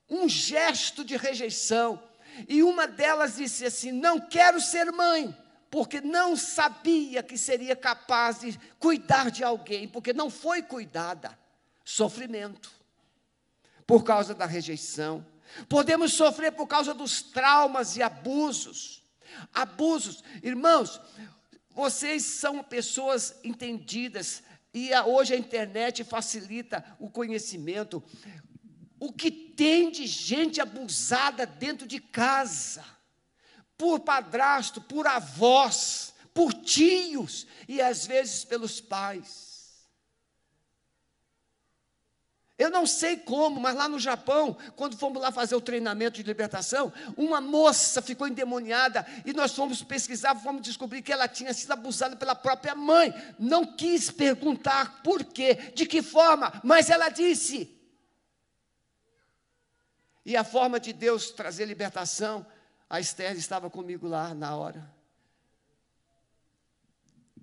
um 0.07 0.29
gesto 0.29 1.03
de 1.03 1.17
rejeição. 1.17 1.99
E 2.47 2.61
uma 2.61 2.85
delas 2.85 3.37
disse 3.37 3.65
assim: 3.65 3.91
Não 3.91 4.19
quero 4.19 4.61
ser 4.61 4.91
mãe, 4.91 5.35
porque 5.71 5.99
não 5.99 6.35
sabia 6.35 7.23
que 7.23 7.35
seria 7.35 7.75
capaz 7.75 8.41
de 8.41 8.59
cuidar 8.77 9.31
de 9.31 9.43
alguém, 9.43 9.87
porque 9.87 10.13
não 10.13 10.29
foi 10.29 10.61
cuidada. 10.61 11.35
Sofrimento, 11.83 12.71
por 13.87 14.03
causa 14.03 14.35
da 14.35 14.45
rejeição. 14.45 15.25
Podemos 15.67 16.13
sofrer 16.13 16.51
por 16.51 16.67
causa 16.67 16.93
dos 16.93 17.23
traumas 17.23 17.97
e 17.97 18.03
abusos 18.03 19.01
abusos. 19.53 20.23
Irmãos, 20.41 20.99
vocês 21.69 22.23
são 22.23 22.63
pessoas 22.63 23.35
entendidas 23.43 24.43
e 24.73 24.93
a, 24.93 25.05
hoje 25.05 25.33
a 25.33 25.37
internet 25.37 26.03
facilita 26.03 26.83
o 26.99 27.09
conhecimento. 27.09 28.03
O 28.99 29.11
que 29.11 29.29
tem 29.29 29.91
de 29.91 30.07
gente 30.07 30.61
abusada 30.61 31.45
dentro 31.45 31.87
de 31.87 31.99
casa, 31.99 32.83
por 33.77 33.99
padrasto, 33.99 34.81
por 34.81 35.05
avós, 35.05 36.13
por 36.33 36.53
tios 36.53 37.45
e 37.67 37.81
às 37.81 38.05
vezes 38.07 38.43
pelos 38.43 38.81
pais. 38.81 39.52
Eu 42.63 42.69
não 42.69 42.87
sei 42.87 43.17
como, 43.17 43.59
mas 43.59 43.75
lá 43.75 43.89
no 43.89 43.99
Japão, 43.99 44.55
quando 44.77 44.95
fomos 44.95 45.21
lá 45.21 45.33
fazer 45.33 45.53
o 45.53 45.59
treinamento 45.59 46.15
de 46.15 46.23
libertação, 46.23 46.93
uma 47.17 47.41
moça 47.41 48.01
ficou 48.01 48.25
endemoniada 48.25 49.05
e 49.25 49.33
nós 49.33 49.53
fomos 49.53 49.83
pesquisar, 49.83 50.33
fomos 50.35 50.61
descobrir 50.61 51.01
que 51.01 51.11
ela 51.11 51.27
tinha 51.27 51.53
sido 51.53 51.73
abusada 51.73 52.15
pela 52.15 52.33
própria 52.33 52.73
mãe. 52.73 53.13
Não 53.37 53.75
quis 53.75 54.09
perguntar 54.09 55.03
por 55.03 55.25
quê, 55.25 55.55
de 55.75 55.85
que 55.85 56.01
forma, 56.01 56.61
mas 56.63 56.89
ela 56.89 57.09
disse. 57.09 57.77
E 60.25 60.37
a 60.37 60.45
forma 60.45 60.79
de 60.79 60.93
Deus 60.93 61.31
trazer 61.31 61.65
libertação, 61.65 62.47
a 62.89 62.97
Esther 62.97 63.35
estava 63.35 63.69
comigo 63.69 64.07
lá 64.07 64.33
na 64.33 64.55
hora. 64.55 64.89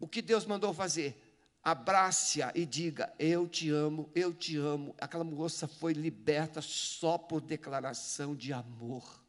O 0.00 0.08
que 0.08 0.22
Deus 0.22 0.46
mandou 0.46 0.72
fazer? 0.72 1.29
Abrace-a 1.62 2.52
e 2.54 2.64
diga: 2.64 3.12
Eu 3.18 3.46
te 3.46 3.70
amo, 3.70 4.10
eu 4.14 4.32
te 4.32 4.56
amo. 4.56 4.94
Aquela 5.00 5.24
moça 5.24 5.66
foi 5.68 5.92
liberta 5.92 6.60
só 6.60 7.18
por 7.18 7.40
declaração 7.40 8.34
de 8.34 8.52
amor. 8.52 9.20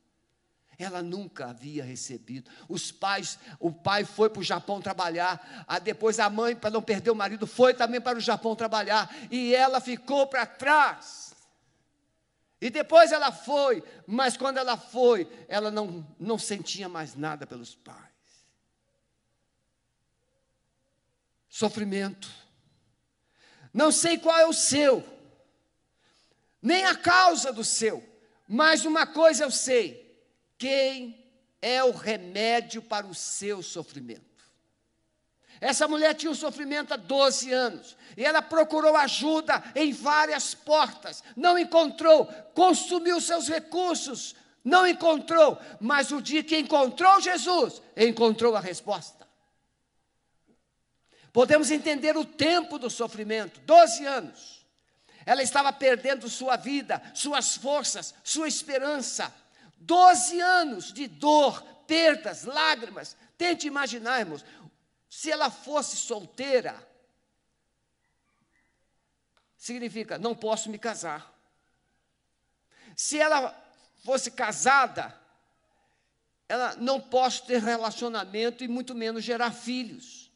Ela 0.77 1.03
nunca 1.03 1.47
havia 1.47 1.83
recebido. 1.83 2.49
Os 2.67 2.91
pais, 2.91 3.37
o 3.59 3.71
pai 3.71 4.03
foi 4.03 4.29
para 4.29 4.39
o 4.39 4.43
Japão 4.43 4.81
trabalhar, 4.81 5.65
a 5.67 5.77
depois 5.77 6.19
a 6.19 6.27
mãe, 6.29 6.55
para 6.55 6.71
não 6.71 6.81
perder 6.81 7.11
o 7.11 7.15
marido, 7.15 7.45
foi 7.45 7.73
também 7.73 8.01
para 8.01 8.17
o 8.17 8.21
Japão 8.21 8.55
trabalhar, 8.55 9.13
e 9.29 9.53
ela 9.53 9.79
ficou 9.79 10.25
para 10.25 10.45
trás. 10.45 11.35
E 12.59 12.69
depois 12.69 13.11
ela 13.11 13.31
foi, 13.31 13.83
mas 14.07 14.37
quando 14.37 14.57
ela 14.57 14.77
foi, 14.77 15.27
ela 15.47 15.69
não, 15.69 16.05
não 16.19 16.37
sentia 16.37 16.89
mais 16.89 17.15
nada 17.15 17.45
pelos 17.45 17.75
pais. 17.75 18.10
Sofrimento. 21.51 22.31
Não 23.73 23.91
sei 23.91 24.17
qual 24.17 24.39
é 24.39 24.47
o 24.47 24.53
seu, 24.53 25.05
nem 26.61 26.85
a 26.85 26.95
causa 26.95 27.51
do 27.51 27.63
seu, 27.63 28.03
mas 28.47 28.85
uma 28.85 29.05
coisa 29.05 29.43
eu 29.43 29.51
sei: 29.51 30.17
quem 30.57 31.23
é 31.61 31.83
o 31.83 31.91
remédio 31.91 32.81
para 32.81 33.05
o 33.05 33.13
seu 33.13 33.61
sofrimento. 33.61 34.31
Essa 35.59 35.87
mulher 35.87 36.15
tinha 36.15 36.31
um 36.31 36.35
sofrimento 36.35 36.91
há 36.91 36.97
12 36.97 37.51
anos 37.51 37.95
e 38.17 38.25
ela 38.25 38.41
procurou 38.41 38.95
ajuda 38.95 39.63
em 39.75 39.93
várias 39.93 40.55
portas, 40.55 41.23
não 41.35 41.57
encontrou, 41.57 42.25
consumiu 42.55 43.21
seus 43.21 43.47
recursos, 43.47 44.35
não 44.63 44.87
encontrou, 44.87 45.59
mas 45.79 46.11
o 46.11 46.19
dia 46.19 46.43
que 46.43 46.57
encontrou 46.57 47.21
Jesus, 47.21 47.79
encontrou 47.95 48.55
a 48.55 48.59
resposta. 48.59 49.20
Podemos 51.33 51.71
entender 51.71 52.17
o 52.17 52.25
tempo 52.25 52.77
do 52.77 52.89
sofrimento 52.89 53.59
12 53.61 54.05
anos. 54.05 54.65
Ela 55.25 55.43
estava 55.43 55.71
perdendo 55.71 56.29
sua 56.29 56.57
vida, 56.57 57.01
suas 57.13 57.55
forças, 57.55 58.13
sua 58.23 58.47
esperança. 58.47 59.33
12 59.77 60.39
anos 60.39 60.91
de 60.91 61.07
dor, 61.07 61.61
perdas, 61.87 62.43
lágrimas. 62.43 63.15
Tente 63.37 63.67
imaginar, 63.67 64.19
irmãos, 64.19 64.43
se 65.09 65.31
ela 65.31 65.49
fosse 65.49 65.97
solteira, 65.97 66.87
significa 69.57 70.17
não 70.17 70.35
posso 70.35 70.69
me 70.69 70.77
casar. 70.77 71.33
Se 72.95 73.19
ela 73.19 73.55
fosse 74.03 74.31
casada, 74.31 75.17
ela 76.49 76.75
não 76.75 76.99
posso 76.99 77.45
ter 77.45 77.61
relacionamento 77.61 78.63
e 78.63 78.67
muito 78.67 78.93
menos 78.93 79.23
gerar 79.23 79.51
filhos. 79.51 80.30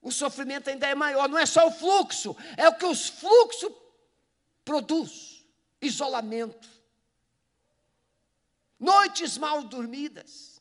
O 0.00 0.12
sofrimento 0.12 0.70
ainda 0.70 0.86
é 0.86 0.94
maior, 0.94 1.28
não 1.28 1.38
é 1.38 1.46
só 1.46 1.66
o 1.66 1.72
fluxo, 1.72 2.36
é 2.56 2.68
o 2.68 2.74
que 2.74 2.86
os 2.86 3.08
fluxos 3.08 3.72
produz, 4.64 5.44
isolamento. 5.80 6.68
Noites 8.78 9.36
mal 9.36 9.64
dormidas. 9.64 10.60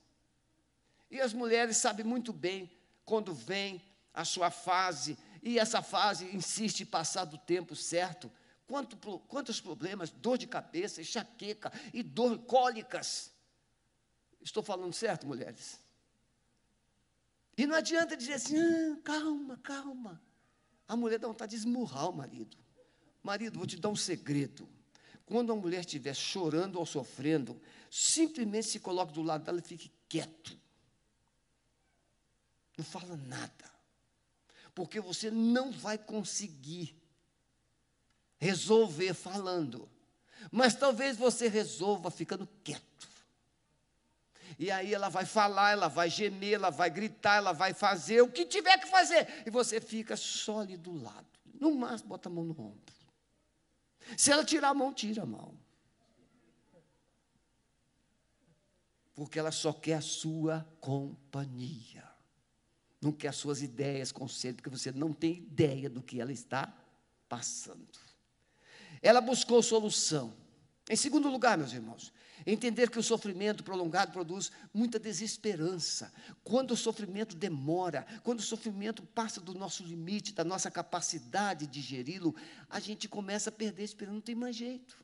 E 1.10 1.21
as 1.21 1.34
mulheres 1.34 1.78
sabem 1.78 2.06
muito 2.06 2.34
bem 2.34 2.69
quando 3.06 3.34
vem 3.34 3.82
a 4.13 4.26
sua 4.26 4.50
fase, 4.50 5.17
e 5.43 5.60
essa 5.60 5.82
fase 5.82 6.26
insiste 6.36 6.82
em 6.82 6.86
passar 6.86 7.26
do 7.26 7.38
tempo 7.38 7.76
certo. 7.76 8.32
Quanto, 8.65 8.97
quantos 9.28 9.62
problemas, 9.62 10.10
dor 10.10 10.38
de 10.38 10.47
cabeça, 10.47 11.00
enxaqueca 11.00 11.71
e 11.93 12.04
dor 12.04 12.39
cólicas. 12.39 13.32
Estou 14.41 14.62
falando 14.63 14.91
certo, 14.93 15.26
mulheres? 15.26 15.80
E 17.58 17.65
não 17.65 17.76
adianta 17.76 18.15
dizer 18.15 18.34
assim, 18.34 18.56
ah, 18.60 18.98
calma, 19.04 19.58
calma. 19.58 20.22
A 20.88 20.96
mulher 20.96 21.17
dá 21.17 21.28
vontade 21.28 21.50
de 21.52 21.58
esmurrar 21.58 22.10
o 22.10 22.13
marido. 22.13 22.56
Marido, 23.24 23.58
vou 23.58 23.67
te 23.67 23.78
dar 23.78 23.89
um 23.89 23.96
segredo. 23.96 24.70
Quando 25.26 25.52
a 25.52 25.56
mulher 25.56 25.80
estiver 25.80 26.13
chorando 26.13 26.78
ou 26.78 26.86
sofrendo, 26.86 27.60
simplesmente 27.89 28.67
se 28.67 28.80
coloque 28.80 29.12
do 29.12 29.24
lado 29.24 29.43
dela 29.43 29.60
e 29.60 29.67
fique 29.67 29.91
quieto. 30.08 30.58
Não 32.78 32.86
fala 32.86 33.17
nada. 33.17 33.72
Porque 34.76 35.00
você 35.00 35.32
não 35.32 35.72
vai 35.72 35.98
conseguir 35.98 36.96
resolver 38.38 39.15
falando. 39.15 39.89
Mas 40.52 40.76
talvez 40.76 41.17
você 41.17 41.48
resolva 41.48 42.12
ficando 42.12 42.48
quieto. 42.63 43.10
E 44.60 44.72
aí 44.72 44.93
ela 44.93 45.10
vai 45.10 45.26
falar, 45.26 45.72
ela 45.72 45.88
vai 45.88 46.10
gemer, 46.10 46.54
ela 46.54 46.70
vai 46.70 46.89
gritar, 46.89 47.38
ela 47.38 47.52
vai 47.52 47.74
fazer 47.74 48.22
o 48.22 48.32
que 48.32 48.46
tiver 48.46 48.78
que 48.80 48.88
fazer. 48.88 49.43
E 49.46 49.50
você 49.50 49.80
fica 49.80 50.17
só 50.17 50.62
ali 50.62 50.78
do 50.78 50.93
lado. 51.02 51.28
No 51.60 51.74
máximo, 51.76 52.10
bota 52.10 52.30
a 52.30 52.32
mão 52.32 52.43
no 52.43 52.60
ombro. 52.60 52.93
Se 54.17 54.32
ela 54.32 54.43
tirar 54.43 54.70
a 54.70 54.74
mão, 54.74 54.93
tira 54.93 55.24
a 55.24 55.26
mão. 55.26 55.54
Porque 59.13 59.38
ela 59.38 59.52
só 59.52 59.74
quer 59.74 59.96
a 59.96 60.02
sua 60.02 60.67
companhia 60.80 62.08
não 63.02 63.12
quer 63.12 63.30
as 63.30 63.36
suas 63.36 63.62
ideias, 63.62 64.12
conselhos, 64.12 64.58
porque 64.58 64.70
você 64.70 64.91
não 64.91 65.13
tem 65.13 65.38
ideia 65.38 65.89
do 65.89 66.02
que 66.02 66.20
ela 66.20 66.32
está 66.32 66.74
passando. 67.30 67.88
Ela 69.02 69.22
buscou 69.22 69.62
solução. 69.62 70.34
Em 70.89 70.96
segundo 70.96 71.30
lugar, 71.30 71.58
meus 71.58 71.74
irmãos, 71.74 72.12
entender 72.45 72.89
que 72.89 73.00
o 73.00 73.04
sofrimento 73.04 73.63
prolongado 73.63 74.12
produz 74.12 74.52
muita 74.73 75.00
desesperança. 75.00 76.12
Quando 76.43 76.71
o 76.71 76.78
sofrimento 76.78 77.36
demora, 77.36 78.06
quando 78.23 78.39
o 78.39 78.43
sofrimento 78.43 79.04
passa 79.04 79.41
do 79.41 79.54
nosso 79.54 79.84
limite, 79.84 80.34
da 80.34 80.43
nossa 80.43 80.69
capacidade 80.69 81.67
de 81.67 81.82
geri-lo, 81.82 82.36
a 82.69 82.80
gente 82.80 83.08
começa 83.08 83.50
a 83.50 83.54
perder 83.54 83.84
esperança, 83.84 84.15
não 84.15 84.21
tem 84.21 84.36
mais 84.36 84.56
jeito. 84.56 84.97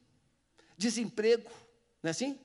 Desemprego, 0.78 1.50
não 2.02 2.10
é 2.10 2.12
assim? 2.12 2.40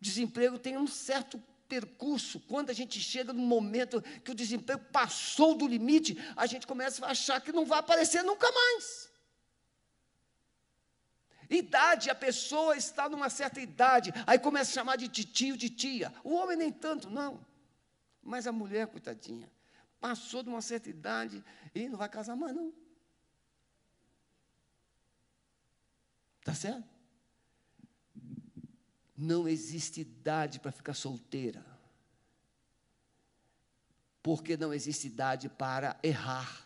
Desemprego 0.00 0.58
tem 0.58 0.76
um 0.76 0.86
certo 0.86 1.42
percurso, 1.68 2.40
quando 2.40 2.70
a 2.70 2.72
gente 2.72 3.00
chega 3.00 3.32
no 3.32 3.42
momento 3.42 4.02
que 4.24 4.30
o 4.30 4.34
desemprego 4.34 4.84
passou 4.92 5.56
do 5.56 5.66
limite, 5.66 6.16
a 6.36 6.46
gente 6.46 6.66
começa 6.66 7.04
a 7.04 7.10
achar 7.10 7.40
que 7.40 7.52
não 7.52 7.64
vai 7.64 7.80
aparecer 7.80 8.22
nunca 8.22 8.50
mais. 8.50 9.10
Idade, 11.48 12.10
a 12.10 12.14
pessoa 12.14 12.76
está 12.76 13.08
numa 13.08 13.30
certa 13.30 13.60
idade, 13.60 14.12
aí 14.26 14.38
começa 14.38 14.70
a 14.70 14.74
chamar 14.74 14.96
de 14.96 15.08
tio, 15.08 15.56
de 15.56 15.70
tia. 15.70 16.12
O 16.24 16.34
homem 16.34 16.56
nem 16.56 16.72
tanto, 16.72 17.08
não. 17.08 17.44
Mas 18.22 18.46
a 18.46 18.52
mulher, 18.52 18.88
coitadinha, 18.88 19.50
passou 20.00 20.42
de 20.42 20.48
uma 20.48 20.60
certa 20.60 20.90
idade 20.90 21.44
e 21.74 21.88
não 21.88 21.98
vai 21.98 22.08
casar 22.08 22.36
mais, 22.36 22.54
não. 22.54 22.72
Está 26.40 26.54
certo? 26.54 26.88
Não 29.16 29.48
existe 29.48 30.00
idade 30.00 30.60
para 30.60 30.70
ficar 30.70 30.94
solteira. 30.94 31.64
Porque 34.22 34.56
não 34.56 34.74
existe 34.74 35.06
idade 35.06 35.48
para 35.48 35.98
errar. 36.02 36.65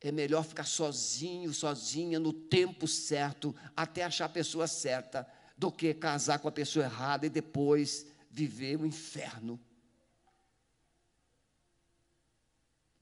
É 0.00 0.12
melhor 0.12 0.44
ficar 0.44 0.64
sozinho, 0.64 1.52
sozinha, 1.52 2.18
no 2.18 2.32
tempo 2.32 2.86
certo, 2.86 3.54
até 3.76 4.04
achar 4.04 4.26
a 4.26 4.28
pessoa 4.28 4.66
certa, 4.66 5.26
do 5.56 5.70
que 5.72 5.94
casar 5.94 6.38
com 6.38 6.48
a 6.48 6.52
pessoa 6.52 6.84
errada 6.84 7.26
e 7.26 7.30
depois 7.30 8.06
viver 8.30 8.76
o 8.76 8.82
um 8.82 8.86
inferno. 8.86 9.58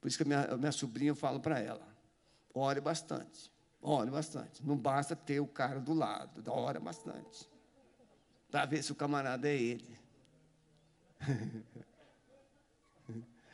Por 0.00 0.08
isso 0.08 0.16
que 0.16 0.22
a 0.22 0.26
minha, 0.26 0.44
a 0.44 0.56
minha 0.56 0.72
sobrinha 0.72 1.10
eu 1.10 1.16
falo 1.16 1.40
para 1.40 1.58
ela: 1.58 1.86
ore 2.54 2.80
bastante, 2.80 3.50
ore 3.80 4.10
bastante. 4.10 4.64
Não 4.64 4.76
basta 4.76 5.16
ter 5.16 5.40
o 5.40 5.46
cara 5.46 5.80
do 5.80 5.94
lado, 5.94 6.42
ore 6.50 6.78
bastante 6.78 7.50
para 8.52 8.66
ver 8.66 8.82
se 8.82 8.92
o 8.92 8.94
camarada 8.94 9.48
é 9.48 9.56
ele. 9.56 9.98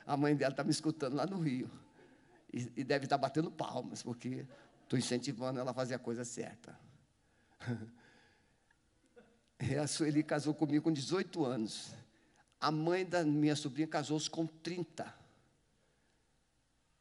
A 0.05 0.17
mãe 0.17 0.35
dela 0.35 0.51
está 0.51 0.65
me 0.65 0.71
escutando 0.71 1.15
lá 1.15 1.25
no 1.25 1.39
Rio. 1.39 1.71
E, 2.53 2.73
e 2.77 2.85
deve 2.85 3.05
estar 3.05 3.19
batendo 3.19 3.51
palmas, 3.51 4.03
porque 4.03 4.47
estou 4.83 4.99
incentivando 4.99 5.61
ela 5.61 5.71
a 5.71 5.75
fazer 5.75 5.95
a 5.95 5.99
coisa 5.99 6.25
certa. 6.25 6.79
E 9.61 9.75
a 9.75 9.89
Sueli 9.89 10.23
casou 10.23 10.55
comigo 10.55 10.85
com 10.85 10.93
18 10.93 11.45
anos. 11.45 11.93
A 12.61 12.71
mãe 12.71 13.05
da 13.05 13.25
minha 13.25 13.57
sobrinha 13.57 13.89
casou-se 13.89 14.31
com 14.31 14.47
30. 14.47 15.13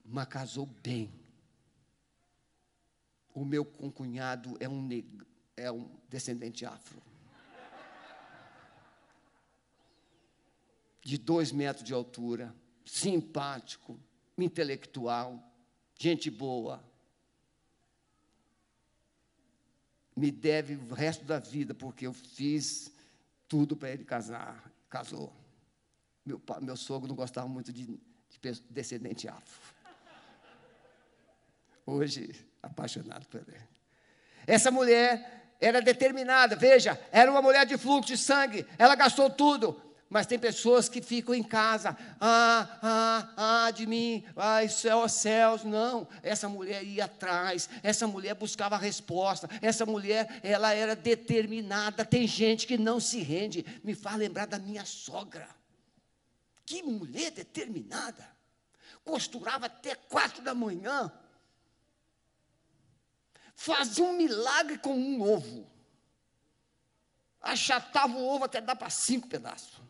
Mas 0.04 0.28
casou 0.28 0.66
bem. 0.66 1.14
O 3.34 3.46
meu 3.46 3.64
concunhado 3.64 4.58
é 4.60 4.68
um, 4.68 4.90
é 5.56 5.72
um 5.72 5.88
descendente 6.10 6.66
afro. 6.66 7.00
de 11.08 11.18
dois 11.18 11.54
metros 11.54 11.86
de 11.86 11.94
altura, 11.94 12.54
simpático, 12.84 13.98
intelectual, 14.46 15.42
gente 15.96 16.30
boa. 16.30 16.84
Me 20.16 20.32
deve 20.32 20.76
o 20.76 20.94
resto 20.94 21.26
da 21.26 21.40
vida, 21.40 21.74
porque 21.74 22.08
eu 22.08 22.14
fiz 22.14 22.92
tudo 23.48 23.76
para 23.76 23.92
ele 23.92 24.04
casar. 24.04 24.72
Casou. 24.90 25.34
Meu, 26.26 26.42
meu 26.62 26.76
sogro 26.76 27.08
não 27.08 27.16
gostava 27.16 27.48
muito 27.48 27.72
de, 27.72 27.86
de 27.86 28.62
descendente 28.70 29.28
afro. 29.28 29.76
Hoje, 31.86 32.46
apaixonado 32.62 33.28
por 33.28 33.42
ele. 33.48 33.68
Essa 34.46 34.72
mulher 34.72 35.56
era 35.60 35.82
determinada, 35.82 36.56
veja, 36.56 37.00
era 37.12 37.32
uma 37.32 37.42
mulher 37.42 37.66
de 37.66 37.78
fluxo 37.78 38.08
de 38.08 38.18
sangue, 38.18 38.66
ela 38.78 38.96
gastou 38.96 39.30
tudo, 39.30 39.82
mas 40.10 40.26
tem 40.26 40.40
pessoas 40.40 40.88
que 40.88 41.02
ficam 41.02 41.36
em 41.36 41.44
casa, 41.44 41.98
ah, 42.20 42.80
ah, 42.82 43.34
ah, 43.66 43.72
de 43.72 43.86
mim, 43.86 44.24
ai, 44.36 44.70
céu, 44.70 45.08
céus, 45.10 45.64
não. 45.64 46.08
Essa 46.24 46.48
mulher 46.48 46.84
ia 46.84 47.06
atrás, 47.06 47.70
essa 47.84 48.08
mulher 48.08 48.34
buscava 48.36 48.76
a 48.76 48.80
resposta, 48.80 49.50
essa 49.62 49.86
mulher, 49.86 50.40
ela 50.44 50.74
era 50.74 50.96
determinada. 50.96 52.06
Tem 52.06 52.26
gente 52.26 52.66
que 52.66 52.78
não 52.78 53.00
se 53.00 53.22
rende, 53.22 53.66
me 53.84 53.94
faz 53.94 54.18
lembrar 54.18 54.48
da 54.48 54.58
minha 54.58 54.86
sogra. 54.86 55.50
Que 56.66 56.82
mulher 56.82 57.32
determinada. 57.32 58.28
Costurava 59.04 59.66
até 59.66 59.96
quatro 59.96 60.42
da 60.42 60.54
manhã. 60.54 61.12
Fazia 63.56 64.04
um 64.04 64.14
milagre 64.14 64.78
com 64.78 64.94
um 64.94 65.22
ovo. 65.22 65.70
Achatava 67.42 68.18
o 68.18 68.26
ovo 68.26 68.46
até 68.46 68.62
dar 68.62 68.76
para 68.76 68.90
cinco 68.90 69.28
pedaços. 69.28 69.87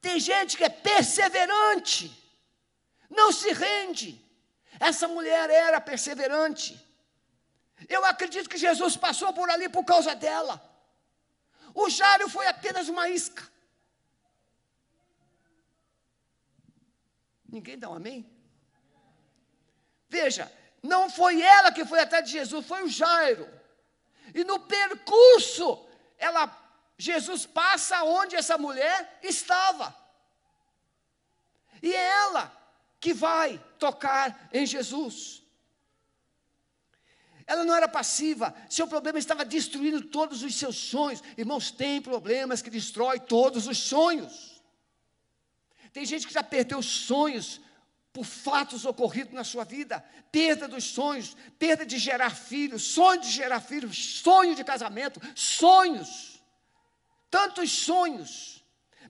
Tem 0.00 0.20
gente 0.20 0.56
que 0.56 0.64
é 0.64 0.68
perseverante, 0.68 2.12
não 3.10 3.32
se 3.32 3.52
rende. 3.52 4.24
Essa 4.78 5.08
mulher 5.08 5.50
era 5.50 5.80
perseverante. 5.80 6.78
Eu 7.88 8.04
acredito 8.04 8.48
que 8.48 8.56
Jesus 8.56 8.96
passou 8.96 9.32
por 9.32 9.50
ali 9.50 9.68
por 9.68 9.84
causa 9.84 10.14
dela. 10.14 10.62
O 11.74 11.88
Jário 11.90 12.28
foi 12.28 12.46
apenas 12.46 12.88
uma 12.88 13.08
isca. 13.08 13.46
Ninguém 17.48 17.78
dá 17.78 17.88
um 17.88 17.94
amém? 17.94 18.28
Veja, 20.08 20.50
não 20.82 21.08
foi 21.10 21.40
ela 21.40 21.72
que 21.72 21.84
foi 21.84 22.00
atrás 22.00 22.24
de 22.24 22.32
Jesus, 22.32 22.66
foi 22.66 22.82
o 22.84 22.88
Jairo. 22.88 23.48
E 24.34 24.44
no 24.44 24.60
percurso, 24.60 25.88
ela 26.18 26.46
Jesus 26.98 27.46
passa 27.46 28.02
onde 28.02 28.34
essa 28.34 28.58
mulher 28.58 29.20
estava. 29.22 29.96
E 31.80 31.94
ela 31.94 32.52
que 32.98 33.14
vai 33.14 33.62
tocar 33.78 34.50
em 34.52 34.66
Jesus. 34.66 35.42
Ela 37.46 37.64
não 37.64 37.74
era 37.74 37.88
passiva, 37.88 38.54
seu 38.68 38.86
problema 38.86 39.18
estava 39.18 39.42
destruindo 39.42 40.02
todos 40.02 40.42
os 40.42 40.54
seus 40.54 40.76
sonhos. 40.76 41.22
Irmãos, 41.36 41.70
tem 41.70 42.02
problemas 42.02 42.60
que 42.60 42.68
destrói 42.68 43.20
todos 43.20 43.66
os 43.66 43.78
sonhos. 43.78 44.60
Tem 45.92 46.04
gente 46.04 46.26
que 46.26 46.34
já 46.34 46.42
perdeu 46.42 46.82
sonhos 46.82 47.60
por 48.12 48.24
fatos 48.24 48.84
ocorridos 48.84 49.32
na 49.32 49.44
sua 49.44 49.64
vida, 49.64 50.04
perda 50.30 50.66
dos 50.66 50.84
sonhos, 50.84 51.36
perda 51.58 51.86
de 51.86 51.96
gerar 51.98 52.34
filhos, 52.34 52.82
sonho 52.82 53.20
de 53.20 53.30
gerar 53.30 53.60
filhos, 53.60 54.20
sonho 54.20 54.54
de 54.54 54.64
casamento, 54.64 55.20
sonhos, 55.34 56.37
tantos 57.30 57.70
sonhos 57.70 58.58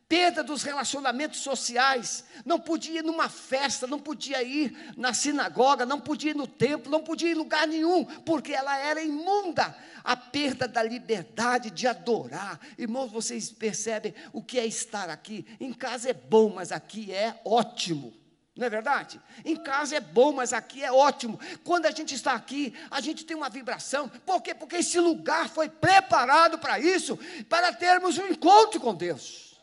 perda 0.08 0.42
dos 0.42 0.62
relacionamentos 0.62 1.40
sociais, 1.40 2.24
não 2.44 2.58
podia 2.58 3.00
ir 3.00 3.04
numa 3.04 3.28
festa, 3.28 3.86
não 3.86 3.98
podia 4.00 4.42
ir 4.42 4.94
na 4.96 5.12
sinagoga, 5.12 5.84
não 5.84 6.00
podia 6.00 6.30
ir 6.30 6.34
no 6.36 6.46
templo, 6.46 6.90
não 6.90 7.02
podia 7.02 7.28
ir 7.28 7.32
em 7.32 7.38
lugar 7.38 7.68
nenhum, 7.68 8.04
porque 8.22 8.54
ela 8.54 8.76
era 8.78 9.02
imunda. 9.02 9.76
A 10.02 10.16
perda 10.16 10.66
da 10.66 10.82
liberdade 10.82 11.70
de 11.70 11.86
adorar. 11.86 12.58
Irmãos, 12.78 13.12
vocês 13.12 13.50
percebem 13.50 14.14
o 14.32 14.42
que 14.42 14.58
é 14.58 14.64
estar 14.64 15.10
aqui? 15.10 15.44
Em 15.60 15.72
casa 15.74 16.08
é 16.08 16.14
bom, 16.14 16.54
mas 16.54 16.72
aqui 16.72 17.12
é 17.12 17.38
ótimo. 17.44 18.14
Não 18.58 18.66
é 18.66 18.70
verdade? 18.70 19.20
Em 19.44 19.54
casa 19.54 19.94
é 19.94 20.00
bom, 20.00 20.32
mas 20.32 20.52
aqui 20.52 20.82
é 20.82 20.90
ótimo. 20.90 21.38
Quando 21.62 21.86
a 21.86 21.92
gente 21.92 22.12
está 22.16 22.32
aqui, 22.32 22.74
a 22.90 23.00
gente 23.00 23.24
tem 23.24 23.36
uma 23.36 23.48
vibração. 23.48 24.08
Por 24.26 24.42
quê? 24.42 24.52
Porque 24.52 24.74
esse 24.74 24.98
lugar 24.98 25.48
foi 25.48 25.68
preparado 25.68 26.58
para 26.58 26.76
isso, 26.80 27.16
para 27.48 27.72
termos 27.72 28.18
um 28.18 28.26
encontro 28.26 28.80
com 28.80 28.92
Deus. 28.92 29.62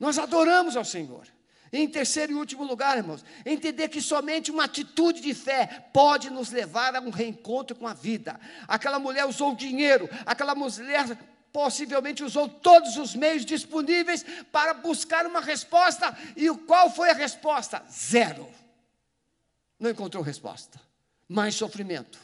Nós 0.00 0.18
adoramos 0.18 0.78
ao 0.78 0.84
Senhor. 0.84 1.26
Em 1.70 1.86
terceiro 1.86 2.32
e 2.32 2.36
último 2.36 2.64
lugar, 2.64 2.96
irmãos, 2.96 3.22
entender 3.44 3.88
que 3.88 4.00
somente 4.00 4.50
uma 4.50 4.64
atitude 4.64 5.20
de 5.20 5.34
fé 5.34 5.90
pode 5.92 6.30
nos 6.30 6.50
levar 6.50 6.96
a 6.96 7.00
um 7.00 7.10
reencontro 7.10 7.76
com 7.76 7.86
a 7.86 7.92
vida. 7.92 8.40
Aquela 8.66 8.98
mulher 8.98 9.26
usou 9.26 9.54
dinheiro, 9.54 10.08
aquela 10.24 10.54
mulher 10.54 11.18
possivelmente 11.56 12.22
usou 12.22 12.50
todos 12.50 12.98
os 12.98 13.14
meios 13.14 13.42
disponíveis 13.42 14.22
para 14.52 14.74
buscar 14.74 15.24
uma 15.24 15.40
resposta. 15.40 16.14
E 16.36 16.50
qual 16.66 16.90
foi 16.90 17.08
a 17.08 17.14
resposta? 17.14 17.82
Zero. 17.90 18.46
Não 19.80 19.88
encontrou 19.88 20.22
resposta. 20.22 20.78
Mais 21.26 21.54
sofrimento. 21.54 22.20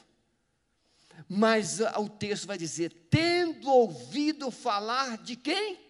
Mas 1.27 1.81
ah, 1.81 1.99
o 1.99 2.11
texto 2.11 2.47
vai 2.47 2.59
dizer: 2.59 2.93
tendo 3.09 3.71
ouvido 3.71 4.51
falar 4.51 5.17
de 5.17 5.35
quem? 5.35 5.81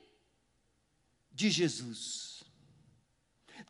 de 1.33 1.51
Jesus. 1.51 2.45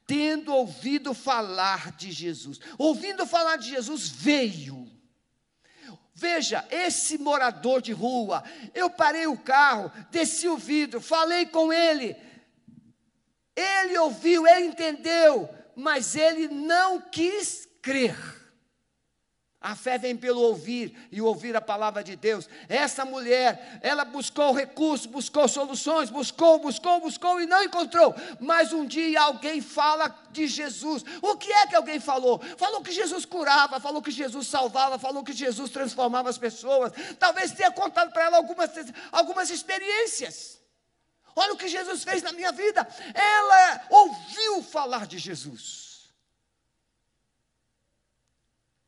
Tendo 0.06 0.52
ouvido 0.52 1.14
falar 1.14 1.92
de 1.92 2.10
Jesus, 2.10 2.60
ouvindo 2.76 3.24
falar 3.24 3.56
de 3.56 3.70
Jesus, 3.70 4.08
veio. 4.08 4.81
Veja, 6.22 6.64
esse 6.70 7.18
morador 7.18 7.82
de 7.82 7.92
rua, 7.92 8.44
eu 8.72 8.88
parei 8.88 9.26
o 9.26 9.36
carro, 9.36 9.90
desci 10.08 10.46
o 10.46 10.56
vidro, 10.56 11.00
falei 11.00 11.46
com 11.46 11.72
ele. 11.72 12.16
Ele 13.56 13.98
ouviu, 13.98 14.46
ele 14.46 14.66
entendeu, 14.66 15.52
mas 15.74 16.14
ele 16.14 16.46
não 16.46 17.00
quis 17.00 17.68
crer. 17.82 18.16
A 19.62 19.76
fé 19.76 19.96
vem 19.96 20.16
pelo 20.16 20.40
ouvir 20.40 20.92
e 21.12 21.22
ouvir 21.22 21.54
a 21.54 21.60
palavra 21.60 22.02
de 22.02 22.16
Deus. 22.16 22.48
Essa 22.68 23.04
mulher, 23.04 23.78
ela 23.80 24.04
buscou 24.04 24.52
recursos, 24.52 25.06
buscou 25.06 25.46
soluções, 25.46 26.10
buscou, 26.10 26.58
buscou, 26.58 27.00
buscou 27.00 27.40
e 27.40 27.46
não 27.46 27.62
encontrou. 27.62 28.12
Mas 28.40 28.72
um 28.72 28.84
dia 28.84 29.22
alguém 29.22 29.60
fala 29.60 30.12
de 30.32 30.48
Jesus. 30.48 31.04
O 31.22 31.36
que 31.36 31.52
é 31.52 31.68
que 31.68 31.76
alguém 31.76 32.00
falou? 32.00 32.40
Falou 32.58 32.82
que 32.82 32.90
Jesus 32.90 33.24
curava, 33.24 33.78
falou 33.78 34.02
que 34.02 34.10
Jesus 34.10 34.48
salvava, 34.48 34.98
falou 34.98 35.22
que 35.22 35.32
Jesus 35.32 35.70
transformava 35.70 36.28
as 36.28 36.38
pessoas. 36.38 36.92
Talvez 37.16 37.52
tenha 37.52 37.70
contado 37.70 38.12
para 38.12 38.24
ela 38.24 38.38
algumas, 38.38 38.70
algumas 39.12 39.48
experiências. 39.48 40.60
Olha 41.36 41.52
o 41.52 41.56
que 41.56 41.68
Jesus 41.68 42.02
fez 42.02 42.20
na 42.20 42.32
minha 42.32 42.50
vida. 42.50 42.86
Ela 43.14 43.82
ouviu 43.90 44.60
falar 44.64 45.06
de 45.06 45.18
Jesus 45.18 45.81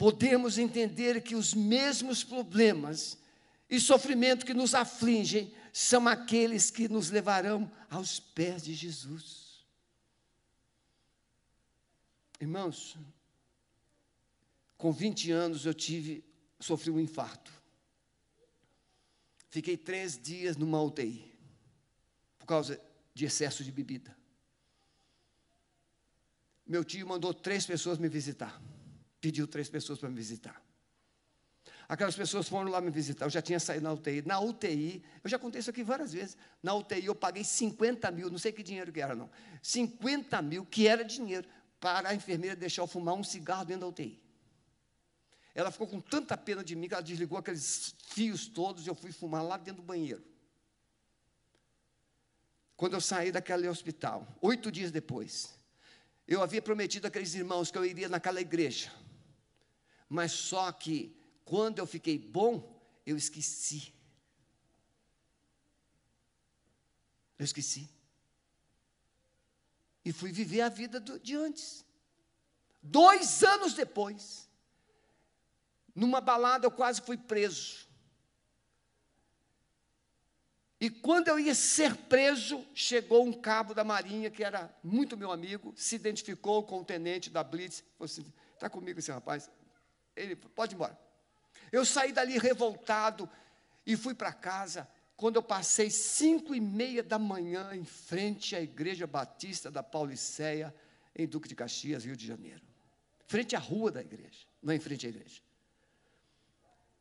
podemos 0.05 0.59
entender 0.59 1.23
que 1.23 1.35
os 1.35 1.55
mesmos 1.55 2.23
problemas 2.23 3.17
e 3.71 3.81
sofrimento 3.81 4.45
que 4.45 4.53
nos 4.53 4.75
afligem 4.75 5.51
são 5.73 6.07
aqueles 6.07 6.71
que 6.71 6.90
nos 6.90 7.09
levarão 7.09 7.73
aos 7.88 8.21
pés 8.21 8.62
de 8.62 8.75
Jesus. 8.75 9.64
Irmãos, 12.38 12.99
com 14.77 14.93
20 14.93 15.31
anos 15.31 15.64
eu 15.64 15.73
tive, 15.73 16.23
sofri 16.61 16.90
um 16.90 17.01
infarto. 17.01 17.51
Fiquei 19.49 19.75
três 19.75 20.19
dias 20.19 20.55
numa 20.55 20.83
UTI, 20.83 21.35
por 22.38 22.45
causa 22.45 22.79
de 23.14 23.25
excesso 23.25 23.64
de 23.64 23.73
bebida. 23.73 24.14
Meu 26.67 26.85
tio 26.85 27.07
mandou 27.07 27.33
três 27.33 27.64
pessoas 27.64 27.97
me 27.97 28.11
visitar 28.11 28.61
pediu 29.25 29.47
três 29.47 29.71
pessoas 29.71 29.99
para 29.99 30.11
me 30.11 30.17
visitar. 30.17 30.63
Aquelas 31.89 32.15
pessoas 32.15 32.47
foram 32.47 32.71
lá 32.71 32.79
me 32.79 32.91
visitar, 32.91 33.25
eu 33.25 33.31
já 33.31 33.41
tinha 33.41 33.59
saído 33.59 33.85
na 33.85 33.93
UTI. 33.95 34.23
Na 34.27 34.39
UTI, 34.39 35.03
eu 35.23 35.31
já 35.31 35.39
contei 35.39 35.61
isso 35.61 35.71
aqui 35.71 35.83
várias 35.83 36.13
vezes. 36.13 36.37
Na 36.63 36.75
UTI 36.75 37.07
eu 37.07 37.15
paguei 37.15 37.43
50 37.43 38.11
mil, 38.11 38.29
não 38.31 38.37
sei 38.37 38.53
que 38.53 38.63
dinheiro 38.63 38.93
que 38.93 39.01
era, 39.01 39.15
não. 39.15 39.31
50 39.63 40.43
mil, 40.43 40.67
que 40.67 40.87
era 40.87 41.03
dinheiro, 41.03 41.49
para 41.81 42.11
a 42.11 42.15
enfermeira 42.15 42.55
deixar 42.55 42.83
eu 42.83 42.87
fumar 42.87 43.15
um 43.15 43.25
cigarro 43.25 43.65
dentro 43.65 43.83
da 43.83 43.87
UTI. 43.87 44.23
Ela 45.55 45.71
ficou 45.71 45.87
com 45.87 46.01
tanta 46.01 46.37
pena 46.37 46.63
de 46.63 46.77
mim 46.77 46.87
que 46.87 46.95
ela 46.95 47.03
desligou 47.03 47.39
aqueles 47.39 47.95
fios 48.09 48.47
todos 48.47 48.87
e 48.87 48.91
eu 48.91 48.95
fui 48.95 49.11
fumar 49.11 49.43
lá 49.43 49.57
dentro 49.57 49.81
do 49.81 49.87
banheiro. 49.87 50.23
Quando 52.77 52.93
eu 52.93 53.01
saí 53.01 53.33
daquele 53.33 53.69
hospital, 53.69 54.27
oito 54.43 54.71
dias 54.71 54.91
depois, 54.91 55.55
eu 56.27 56.43
havia 56.43 56.61
prometido 56.61 57.07
àqueles 57.07 57.35
irmãos 57.35 57.71
que 57.71 57.79
eu 57.79 57.85
iria 57.85 58.09
naquela 58.09 58.41
igreja. 58.41 58.91
Mas 60.09 60.33
só 60.33 60.71
que 60.73 61.14
quando 61.45 61.79
eu 61.79 61.87
fiquei 61.87 62.19
bom, 62.19 62.75
eu 63.07 63.17
esqueci. 63.17 63.93
Eu 67.38 67.45
esqueci. 67.45 67.88
E 70.05 70.12
fui 70.12 70.33
viver 70.33 70.61
a 70.61 70.69
vida 70.69 71.01
do, 71.01 71.19
de 71.19 71.35
antes. 71.35 71.85
Dois 72.83 73.43
anos 73.43 73.73
depois, 73.73 74.49
numa 75.95 76.21
balada, 76.21 76.67
eu 76.67 76.71
quase 76.71 77.01
fui 77.01 77.17
preso. 77.17 77.88
E 80.79 80.90
quando 80.90 81.29
eu 81.29 81.38
ia 81.38 81.55
ser 81.55 81.97
preso, 81.97 82.62
chegou 82.75 83.25
um 83.25 83.33
cabo 83.33 83.73
da 83.73 83.83
Marinha, 83.83 84.31
que 84.31 84.45
era 84.45 84.75
muito 84.83 85.17
meu 85.17 85.33
amigo, 85.33 85.73
se 85.75 85.97
identificou 85.97 86.62
com 86.62 86.81
o 86.81 86.85
tenente 86.85 87.31
da 87.31 87.43
Blitz, 87.43 87.81
falou 87.97 88.05
assim: 88.05 88.31
está 88.53 88.69
comigo 88.69 88.99
esse 88.99 89.11
rapaz? 89.11 89.51
Ele, 90.16 90.37
pode 90.37 90.74
ir 90.74 90.77
embora. 90.77 90.98
Eu 91.72 91.85
saí 91.85 92.12
dali 92.12 92.38
revoltado 92.38 93.29
e 93.87 93.96
fui 93.96 94.14
para 94.14 94.33
casa. 94.33 94.88
Quando 95.16 95.37
eu 95.37 95.42
passei 95.42 95.90
cinco 95.90 96.55
e 96.55 96.61
meia 96.61 97.03
da 97.03 97.18
manhã 97.18 97.74
em 97.74 97.85
frente 97.85 98.55
à 98.57 98.61
Igreja 98.61 99.07
Batista 99.07 99.70
da 99.70 99.83
Pauliceia, 99.83 100.74
em 101.14 101.27
Duque 101.27 101.48
de 101.48 101.55
Caxias, 101.55 102.05
Rio 102.05 102.16
de 102.16 102.27
Janeiro. 102.27 102.62
Frente 103.27 103.55
à 103.57 103.59
rua 103.59 103.90
da 103.90 104.00
igreja, 104.00 104.46
não 104.62 104.74
em 104.74 104.81
frente 104.81 105.07
à 105.07 105.09
igreja. 105.09 105.40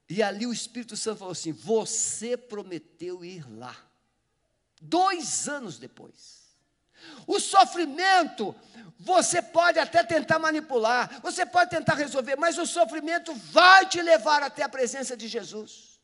E 0.07 0.21
ali 0.21 0.45
o 0.45 0.53
Espírito 0.53 0.95
Santo 0.95 1.19
falou 1.19 1.31
assim: 1.31 1.51
Você 1.51 2.37
prometeu 2.37 3.25
ir 3.25 3.49
lá. 3.57 3.75
Dois 4.81 5.47
anos 5.47 5.79
depois. 5.79 6.42
O 7.25 7.39
sofrimento, 7.39 8.55
você 8.99 9.41
pode 9.41 9.79
até 9.79 10.03
tentar 10.03 10.39
manipular, 10.39 11.19
você 11.21 11.45
pode 11.45 11.69
tentar 11.69 11.95
resolver, 11.95 12.35
mas 12.35 12.57
o 12.57 12.65
sofrimento 12.65 13.33
vai 13.33 13.85
te 13.85 14.01
levar 14.01 14.43
até 14.43 14.63
a 14.63 14.69
presença 14.69 15.15
de 15.15 15.27
Jesus. 15.27 15.99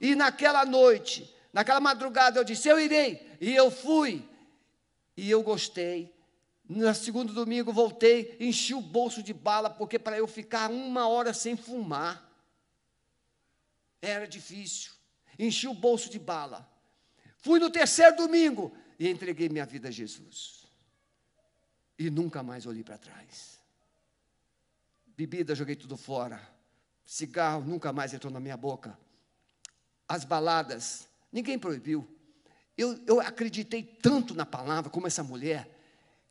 E 0.00 0.14
naquela 0.14 0.64
noite, 0.64 1.34
naquela 1.52 1.80
madrugada, 1.80 2.38
eu 2.38 2.44
disse: 2.44 2.68
Eu 2.68 2.78
irei. 2.78 3.36
E 3.40 3.54
eu 3.54 3.70
fui. 3.70 4.28
E 5.16 5.30
eu 5.30 5.42
gostei. 5.42 6.14
No 6.68 6.94
segundo 6.94 7.32
domingo, 7.32 7.72
voltei, 7.72 8.36
enchi 8.38 8.74
o 8.74 8.80
bolso 8.80 9.24
de 9.24 9.32
bala, 9.32 9.68
porque 9.68 9.98
para 9.98 10.16
eu 10.16 10.28
ficar 10.28 10.70
uma 10.70 11.08
hora 11.08 11.34
sem 11.34 11.56
fumar, 11.56 12.30
era 14.00 14.26
difícil. 14.28 14.92
Enchi 15.36 15.66
o 15.66 15.74
bolso 15.74 16.08
de 16.08 16.18
bala. 16.18 16.70
Fui 17.38 17.58
no 17.58 17.70
terceiro 17.70 18.14
domingo, 18.14 18.72
e 19.00 19.08
entreguei 19.08 19.48
minha 19.48 19.64
vida 19.64 19.88
a 19.88 19.90
Jesus. 19.90 20.66
E 21.98 22.10
nunca 22.10 22.42
mais 22.42 22.66
olhei 22.66 22.84
para 22.84 22.98
trás. 22.98 23.58
Bebida, 25.16 25.54
joguei 25.54 25.74
tudo 25.74 25.96
fora. 25.96 26.38
Cigarro 27.02 27.64
nunca 27.64 27.94
mais 27.94 28.12
entrou 28.12 28.30
na 28.30 28.38
minha 28.38 28.58
boca. 28.58 28.96
As 30.06 30.22
baladas, 30.22 31.08
ninguém 31.32 31.58
proibiu. 31.58 32.06
Eu, 32.76 33.02
eu 33.06 33.20
acreditei 33.20 33.82
tanto 33.82 34.34
na 34.34 34.44
palavra, 34.44 34.90
como 34.90 35.06
essa 35.06 35.24
mulher, 35.24 35.79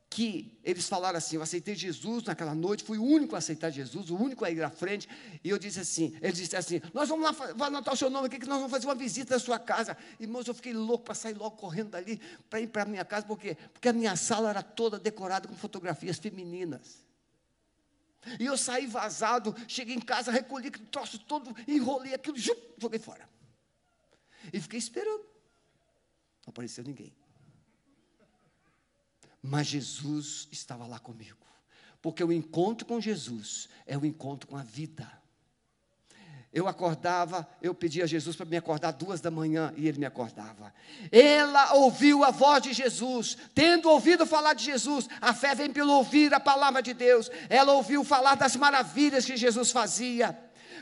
que 0.09 0.57
eles 0.63 0.89
falaram 0.89 1.17
assim: 1.17 1.35
Eu 1.35 1.43
aceitei 1.43 1.75
Jesus 1.75 2.23
naquela 2.23 2.55
noite, 2.55 2.83
fui 2.83 2.97
o 2.97 3.03
único 3.03 3.35
a 3.35 3.37
aceitar 3.37 3.69
Jesus, 3.69 4.09
o 4.09 4.15
único 4.15 4.43
a 4.43 4.49
ir 4.49 4.63
à 4.63 4.69
frente. 4.69 5.07
E 5.43 5.49
eu 5.49 5.59
disse 5.59 5.79
assim: 5.79 6.17
Eles 6.21 6.37
disseram 6.37 6.59
assim: 6.59 6.81
Nós 6.93 7.07
vamos 7.07 7.25
lá, 7.25 7.31
vou 7.31 7.67
anotar 7.67 7.93
o 7.93 7.97
seu 7.97 8.09
nome 8.09 8.27
aqui, 8.27 8.39
que 8.39 8.47
nós 8.47 8.57
vamos 8.57 8.71
fazer 8.71 8.87
uma 8.87 8.95
visita 8.95 9.35
na 9.35 9.39
sua 9.39 9.59
casa. 9.59 9.95
Irmãos, 10.19 10.47
eu 10.47 10.53
fiquei 10.53 10.73
louco 10.73 11.05
para 11.05 11.13
sair 11.13 11.35
logo 11.35 11.55
correndo 11.57 11.91
dali, 11.91 12.19
para 12.49 12.59
ir 12.59 12.67
para 12.67 12.83
a 12.83 12.85
minha 12.85 13.05
casa, 13.05 13.25
por 13.25 13.37
quê? 13.37 13.55
Porque 13.71 13.87
a 13.87 13.93
minha 13.93 14.15
sala 14.15 14.49
era 14.49 14.63
toda 14.63 14.97
decorada 14.97 15.47
com 15.47 15.55
fotografias 15.55 16.17
femininas. 16.17 17.05
E 18.39 18.45
eu 18.45 18.57
saí 18.57 18.85
vazado, 18.85 19.55
cheguei 19.67 19.95
em 19.95 20.01
casa, 20.01 20.31
recolhi 20.31 20.67
aquele 20.67 20.87
troço 20.87 21.19
todo, 21.19 21.55
enrolei 21.67 22.13
aquilo, 22.13 22.35
joguei 22.77 22.99
fora. 22.99 23.29
E 24.51 24.59
fiquei 24.59 24.79
esperando. 24.79 25.23
Não 26.45 26.51
apareceu 26.51 26.83
ninguém. 26.83 27.13
Mas 29.41 29.67
Jesus 29.67 30.47
estava 30.51 30.85
lá 30.85 30.99
comigo. 30.99 31.37
Porque 32.01 32.23
o 32.23 32.31
encontro 32.31 32.85
com 32.85 32.99
Jesus 32.99 33.67
é 33.85 33.97
o 33.97 34.05
encontro 34.05 34.47
com 34.47 34.55
a 34.55 34.63
vida. 34.63 35.19
Eu 36.51 36.67
acordava, 36.67 37.47
eu 37.61 37.75
pedia 37.75 38.05
a 38.05 38.07
Jesus 38.07 38.35
para 38.35 38.45
me 38.45 38.57
acordar 38.57 38.91
duas 38.91 39.21
da 39.21 39.29
manhã 39.29 39.71
e 39.77 39.87
ele 39.87 39.99
me 39.99 40.05
acordava. 40.05 40.73
Ela 41.11 41.75
ouviu 41.75 42.23
a 42.23 42.31
voz 42.31 42.63
de 42.63 42.73
Jesus, 42.73 43.37
tendo 43.53 43.87
ouvido 43.87 44.25
falar 44.25 44.55
de 44.55 44.65
Jesus, 44.65 45.07
a 45.21 45.31
fé 45.31 45.53
vem 45.53 45.71
pelo 45.71 45.93
ouvir 45.93 46.33
a 46.33 46.39
palavra 46.39 46.81
de 46.81 46.91
Deus. 46.93 47.29
Ela 47.49 47.73
ouviu 47.73 48.03
falar 48.03 48.33
das 48.33 48.55
maravilhas 48.55 49.25
que 49.25 49.37
Jesus 49.37 49.69
fazia. 49.69 50.37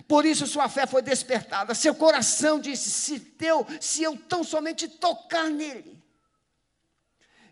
Por 0.07 0.25
isso 0.25 0.47
sua 0.47 0.69
fé 0.69 0.87
foi 0.87 1.01
despertada. 1.01 1.75
Seu 1.75 1.93
coração 1.93 2.61
disse: 2.61 2.89
se, 2.89 3.19
teu, 3.19 3.67
se 3.81 4.03
eu 4.03 4.15
tão 4.15 4.45
somente 4.45 4.87
tocar 4.87 5.49
nele, 5.49 6.01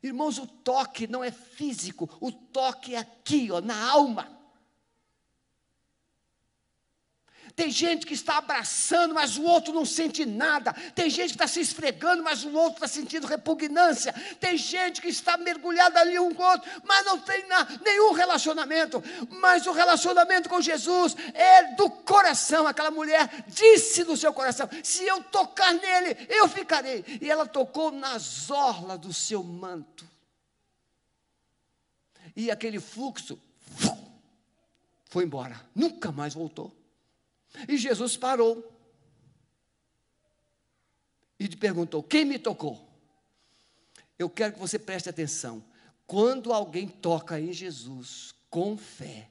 Irmãos, 0.04 0.38
o 0.38 0.46
toque 0.46 1.08
não 1.08 1.24
é 1.24 1.32
físico, 1.32 2.10
o 2.20 2.32
toque 2.32 2.96
é 2.96 3.00
aqui, 3.00 3.52
ó, 3.52 3.62
na 3.62 3.90
alma. 3.90 4.35
Tem 7.56 7.72
gente 7.72 8.06
que 8.06 8.14
está 8.14 8.38
abraçando, 8.38 9.14
mas 9.14 9.38
o 9.38 9.44
outro 9.44 9.74
não 9.74 9.86
sente 9.86 10.26
nada. 10.26 10.74
Tem 10.94 11.10
gente 11.10 11.30
que 11.30 11.36
está 11.36 11.48
se 11.48 11.62
esfregando, 11.62 12.22
mas 12.22 12.44
o 12.44 12.52
outro 12.52 12.74
está 12.74 12.88
sentindo 12.88 13.26
repugnância. 13.26 14.14
Tem 14.42 14.58
gente 14.58 15.02
que 15.02 15.08
está 15.08 15.38
mergulhado 15.38 15.98
ali 15.98 16.20
um 16.20 16.34
com 16.34 16.44
o 16.44 16.46
outro, 16.46 16.70
mas 16.84 17.06
não 17.06 17.18
tem 17.18 17.46
nenhum 17.82 18.12
relacionamento. 18.12 19.02
Mas 19.40 19.66
o 19.68 19.72
relacionamento 19.72 20.50
com 20.50 20.60
Jesus 20.60 21.16
é 21.34 21.76
do 21.76 21.90
coração. 21.90 22.68
Aquela 22.68 22.92
mulher 22.92 23.46
disse 23.48 24.04
no 24.04 24.18
seu 24.18 24.34
coração: 24.34 24.70
se 24.84 25.06
eu 25.06 25.24
tocar 25.24 25.74
nele, 25.74 26.28
eu 26.28 26.50
ficarei. 26.50 27.06
E 27.22 27.32
ela 27.32 27.46
tocou 27.46 27.90
nas 27.90 28.52
orlas 28.52 29.00
do 29.00 29.14
seu 29.14 29.42
manto. 29.42 30.06
E 32.36 32.52
aquele 32.52 32.82
fluxo 32.82 33.40
foi 35.06 35.24
embora, 35.24 35.58
nunca 35.74 36.12
mais 36.12 36.34
voltou. 36.34 36.85
E 37.68 37.78
Jesus 37.78 38.18
parou 38.18 38.72
e 41.40 41.48
perguntou: 41.56 42.04
Quem 42.04 42.26
me 42.26 42.40
tocou? 42.40 42.86
Eu 44.18 44.30
quero 44.30 44.54
que 44.54 44.60
você 44.60 44.80
preste 44.80 45.10
atenção. 45.10 45.64
Quando 46.08 46.54
alguém 46.54 46.88
toca 46.88 47.40
em 47.40 47.52
Jesus 47.52 48.34
com 48.50 48.78
fé, 48.78 49.30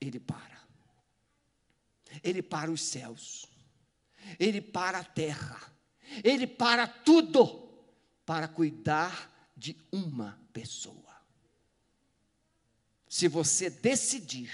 ele 0.00 0.20
para. 0.20 0.62
Ele 2.22 2.42
para 2.42 2.70
os 2.70 2.82
céus. 2.82 3.46
Ele 4.38 4.60
para 4.60 4.98
a 4.98 5.04
terra. 5.04 5.60
Ele 6.22 6.46
para 6.46 6.86
tudo 6.86 7.68
para 8.24 8.48
cuidar 8.48 9.30
de 9.56 9.76
uma 9.92 10.38
pessoa. 10.52 10.94
Se 13.08 13.28
você 13.28 13.68
decidir 13.68 14.50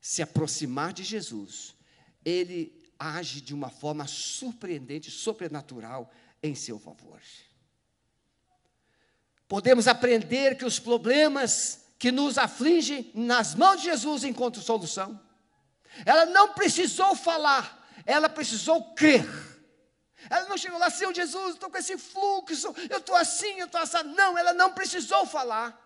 se 0.00 0.22
aproximar 0.22 0.92
de 0.92 1.04
Jesus, 1.04 1.74
ele 2.24 2.80
age 2.98 3.40
de 3.40 3.54
uma 3.54 3.68
forma 3.70 4.06
surpreendente, 4.06 5.10
sobrenatural 5.10 6.10
em 6.42 6.54
seu 6.54 6.78
favor. 6.78 7.20
Podemos 9.48 9.88
aprender 9.88 10.56
que 10.56 10.64
os 10.64 10.78
problemas 10.78 11.86
que 11.98 12.10
nos 12.10 12.38
afligem, 12.38 13.10
nas 13.14 13.54
mãos 13.54 13.78
de 13.78 13.84
Jesus 13.84 14.24
encontram 14.24 14.62
solução. 14.62 15.20
Ela 16.06 16.24
não 16.26 16.54
precisou 16.54 17.14
falar, 17.14 17.90
ela 18.06 18.28
precisou 18.28 18.94
crer. 18.94 19.26
Ela 20.28 20.48
não 20.48 20.56
chegou 20.56 20.78
lá, 20.78 20.88
Senhor 20.90 21.14
Jesus, 21.14 21.54
estou 21.54 21.70
com 21.70 21.78
esse 21.78 21.98
fluxo, 21.98 22.74
eu 22.88 22.98
estou 22.98 23.16
assim, 23.16 23.58
eu 23.58 23.66
estou 23.66 23.80
assim. 23.80 24.02
Não, 24.14 24.36
ela 24.36 24.52
não 24.52 24.72
precisou 24.72 25.26
falar. 25.26 25.78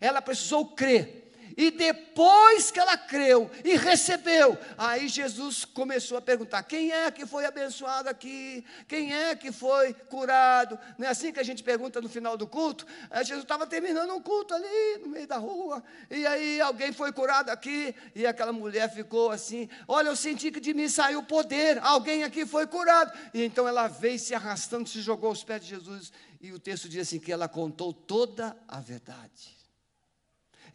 Ela 0.00 0.20
precisou 0.20 0.74
crer. 0.74 1.27
E 1.58 1.72
depois 1.72 2.70
que 2.70 2.78
ela 2.78 2.96
creu 2.96 3.50
e 3.64 3.76
recebeu, 3.76 4.56
aí 4.78 5.08
Jesus 5.08 5.64
começou 5.64 6.16
a 6.16 6.22
perguntar: 6.22 6.62
quem 6.62 6.92
é 6.92 7.10
que 7.10 7.26
foi 7.26 7.44
abençoado 7.44 8.08
aqui? 8.08 8.64
Quem 8.86 9.12
é 9.12 9.34
que 9.34 9.50
foi 9.50 9.92
curado? 9.92 10.78
Não 10.96 11.04
é 11.04 11.10
assim 11.10 11.32
que 11.32 11.40
a 11.40 11.42
gente 11.42 11.64
pergunta 11.64 12.00
no 12.00 12.08
final 12.08 12.36
do 12.36 12.46
culto? 12.46 12.86
Aí 13.10 13.24
Jesus 13.24 13.42
estava 13.42 13.66
terminando 13.66 14.14
um 14.14 14.22
culto 14.22 14.54
ali 14.54 14.98
no 15.02 15.08
meio 15.08 15.26
da 15.26 15.36
rua, 15.36 15.82
e 16.08 16.24
aí 16.24 16.60
alguém 16.60 16.92
foi 16.92 17.10
curado 17.10 17.50
aqui, 17.50 17.92
e 18.14 18.24
aquela 18.24 18.52
mulher 18.52 18.88
ficou 18.94 19.32
assim: 19.32 19.68
Olha, 19.88 20.10
eu 20.10 20.16
senti 20.16 20.52
que 20.52 20.60
de 20.60 20.72
mim 20.72 20.88
saiu 20.88 21.24
poder, 21.24 21.78
alguém 21.82 22.22
aqui 22.22 22.46
foi 22.46 22.68
curado. 22.68 23.12
E 23.34 23.42
então 23.42 23.66
ela 23.66 23.88
veio 23.88 24.16
se 24.20 24.32
arrastando, 24.32 24.88
se 24.88 25.00
jogou 25.00 25.30
aos 25.30 25.42
pés 25.42 25.62
de 25.62 25.70
Jesus, 25.70 26.12
e 26.40 26.52
o 26.52 26.58
texto 26.60 26.88
diz 26.88 27.08
assim: 27.08 27.18
que 27.18 27.32
ela 27.32 27.48
contou 27.48 27.92
toda 27.92 28.56
a 28.68 28.78
verdade. 28.78 29.57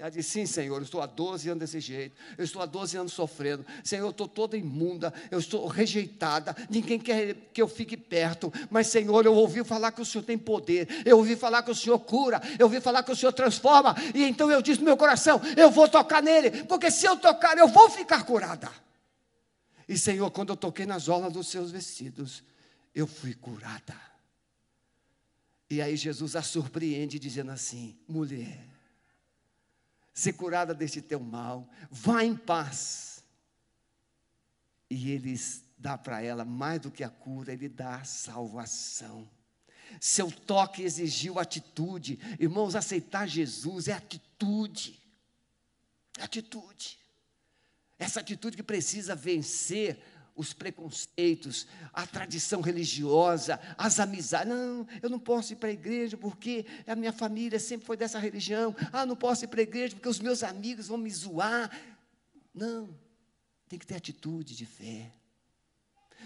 Ela 0.03 0.11
disse: 0.11 0.31
Sim, 0.31 0.45
Senhor, 0.45 0.75
eu 0.75 0.83
estou 0.83 1.01
há 1.01 1.05
12 1.05 1.47
anos 1.47 1.61
desse 1.61 1.79
jeito, 1.79 2.13
eu 2.37 2.43
estou 2.43 2.61
há 2.61 2.65
12 2.65 2.97
anos 2.97 3.13
sofrendo, 3.13 3.65
Senhor, 3.85 4.05
eu 4.05 4.09
estou 4.09 4.27
toda 4.27 4.57
imunda, 4.57 5.13
eu 5.31 5.39
estou 5.39 5.65
rejeitada, 5.65 6.53
ninguém 6.69 6.99
quer 6.99 7.35
que 7.53 7.61
eu 7.61 7.69
fique 7.69 7.95
perto, 7.95 8.51
mas, 8.69 8.87
Senhor, 8.87 9.25
eu 9.25 9.33
ouvi 9.33 9.63
falar 9.63 9.93
que 9.93 10.01
o 10.01 10.05
Senhor 10.05 10.25
tem 10.25 10.37
poder, 10.37 10.89
eu 11.05 11.17
ouvi 11.17 11.37
falar 11.37 11.63
que 11.63 11.71
o 11.71 11.75
Senhor 11.75 11.97
cura, 11.99 12.41
eu 12.59 12.65
ouvi 12.65 12.81
falar 12.81 13.01
que 13.03 13.13
o 13.13 13.15
Senhor 13.15 13.31
transforma, 13.31 13.95
e 14.13 14.25
então 14.25 14.51
eu 14.51 14.61
disse 14.61 14.81
no 14.81 14.85
meu 14.87 14.97
coração: 14.97 15.39
Eu 15.55 15.71
vou 15.71 15.87
tocar 15.87 16.21
nele, 16.21 16.65
porque 16.65 16.91
se 16.91 17.05
eu 17.05 17.15
tocar, 17.15 17.57
eu 17.57 17.69
vou 17.69 17.89
ficar 17.89 18.25
curada. 18.25 18.69
E, 19.87 19.97
Senhor, 19.97 20.29
quando 20.31 20.49
eu 20.49 20.57
toquei 20.57 20.85
nas 20.85 21.07
orlas 21.07 21.31
dos 21.31 21.47
seus 21.47 21.71
vestidos, 21.71 22.43
eu 22.93 23.07
fui 23.07 23.33
curada. 23.33 23.95
E 25.69 25.81
aí 25.81 25.95
Jesus 25.95 26.35
a 26.35 26.41
surpreende, 26.41 27.17
dizendo 27.17 27.51
assim: 27.51 27.95
mulher, 28.05 28.73
ser 30.13 30.33
curada 30.33 30.73
deste 30.73 31.01
teu 31.01 31.19
mal, 31.19 31.67
vá 31.89 32.23
em 32.23 32.35
paz. 32.35 33.23
E 34.89 35.11
ele 35.11 35.33
dá 35.77 35.97
para 35.97 36.21
ela 36.21 36.45
mais 36.45 36.79
do 36.81 36.91
que 36.91 37.03
a 37.03 37.09
cura, 37.09 37.51
ele 37.51 37.67
dá 37.67 37.95
a 37.97 38.03
salvação. 38.05 39.27
Seu 39.99 40.31
toque 40.31 40.83
exigiu 40.83 41.39
atitude. 41.39 42.19
Irmãos, 42.39 42.75
aceitar 42.75 43.27
Jesus 43.27 43.87
é 43.87 43.93
atitude. 43.93 44.99
Atitude. 46.19 46.99
Essa 47.97 48.19
atitude 48.19 48.57
que 48.57 48.63
precisa 48.63 49.15
vencer 49.15 50.01
os 50.35 50.53
preconceitos, 50.53 51.67
a 51.93 52.07
tradição 52.07 52.61
religiosa, 52.61 53.59
as 53.77 53.99
amizades. 53.99 54.51
Não, 54.51 54.87
eu 55.01 55.09
não 55.09 55.19
posso 55.19 55.53
ir 55.53 55.57
para 55.57 55.69
a 55.69 55.73
igreja 55.73 56.17
porque 56.17 56.65
a 56.87 56.95
minha 56.95 57.13
família 57.13 57.59
sempre 57.59 57.85
foi 57.85 57.95
dessa 57.95 58.17
religião. 58.19 58.75
Ah, 58.91 59.05
não 59.05 59.15
posso 59.15 59.45
ir 59.45 59.47
para 59.47 59.59
a 59.59 59.63
igreja 59.63 59.95
porque 59.95 60.09
os 60.09 60.19
meus 60.19 60.43
amigos 60.43 60.87
vão 60.87 60.97
me 60.97 61.09
zoar. 61.09 61.69
Não, 62.53 62.97
tem 63.67 63.77
que 63.77 63.85
ter 63.85 63.95
atitude 63.95 64.55
de 64.55 64.65
fé. 64.65 65.11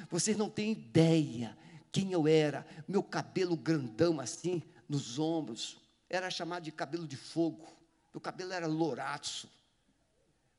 Vocês 0.10 0.38
não 0.38 0.50
têm 0.50 0.72
ideia 0.72 1.58
quem 1.92 2.12
eu 2.12 2.28
era. 2.28 2.66
Meu 2.88 3.04
cabelo 3.04 3.58
grandão 3.58 4.20
assim, 4.20 4.64
nos 4.88 5.20
ombros, 5.20 5.78
era 6.10 6.30
chamado 6.30 6.64
de 6.64 6.72
cabelo 6.72 7.08
de 7.08 7.18
fogo. 7.18 7.68
Meu 8.14 8.22
cabelo 8.22 8.54
era 8.54 8.68
louraço, 8.68 9.50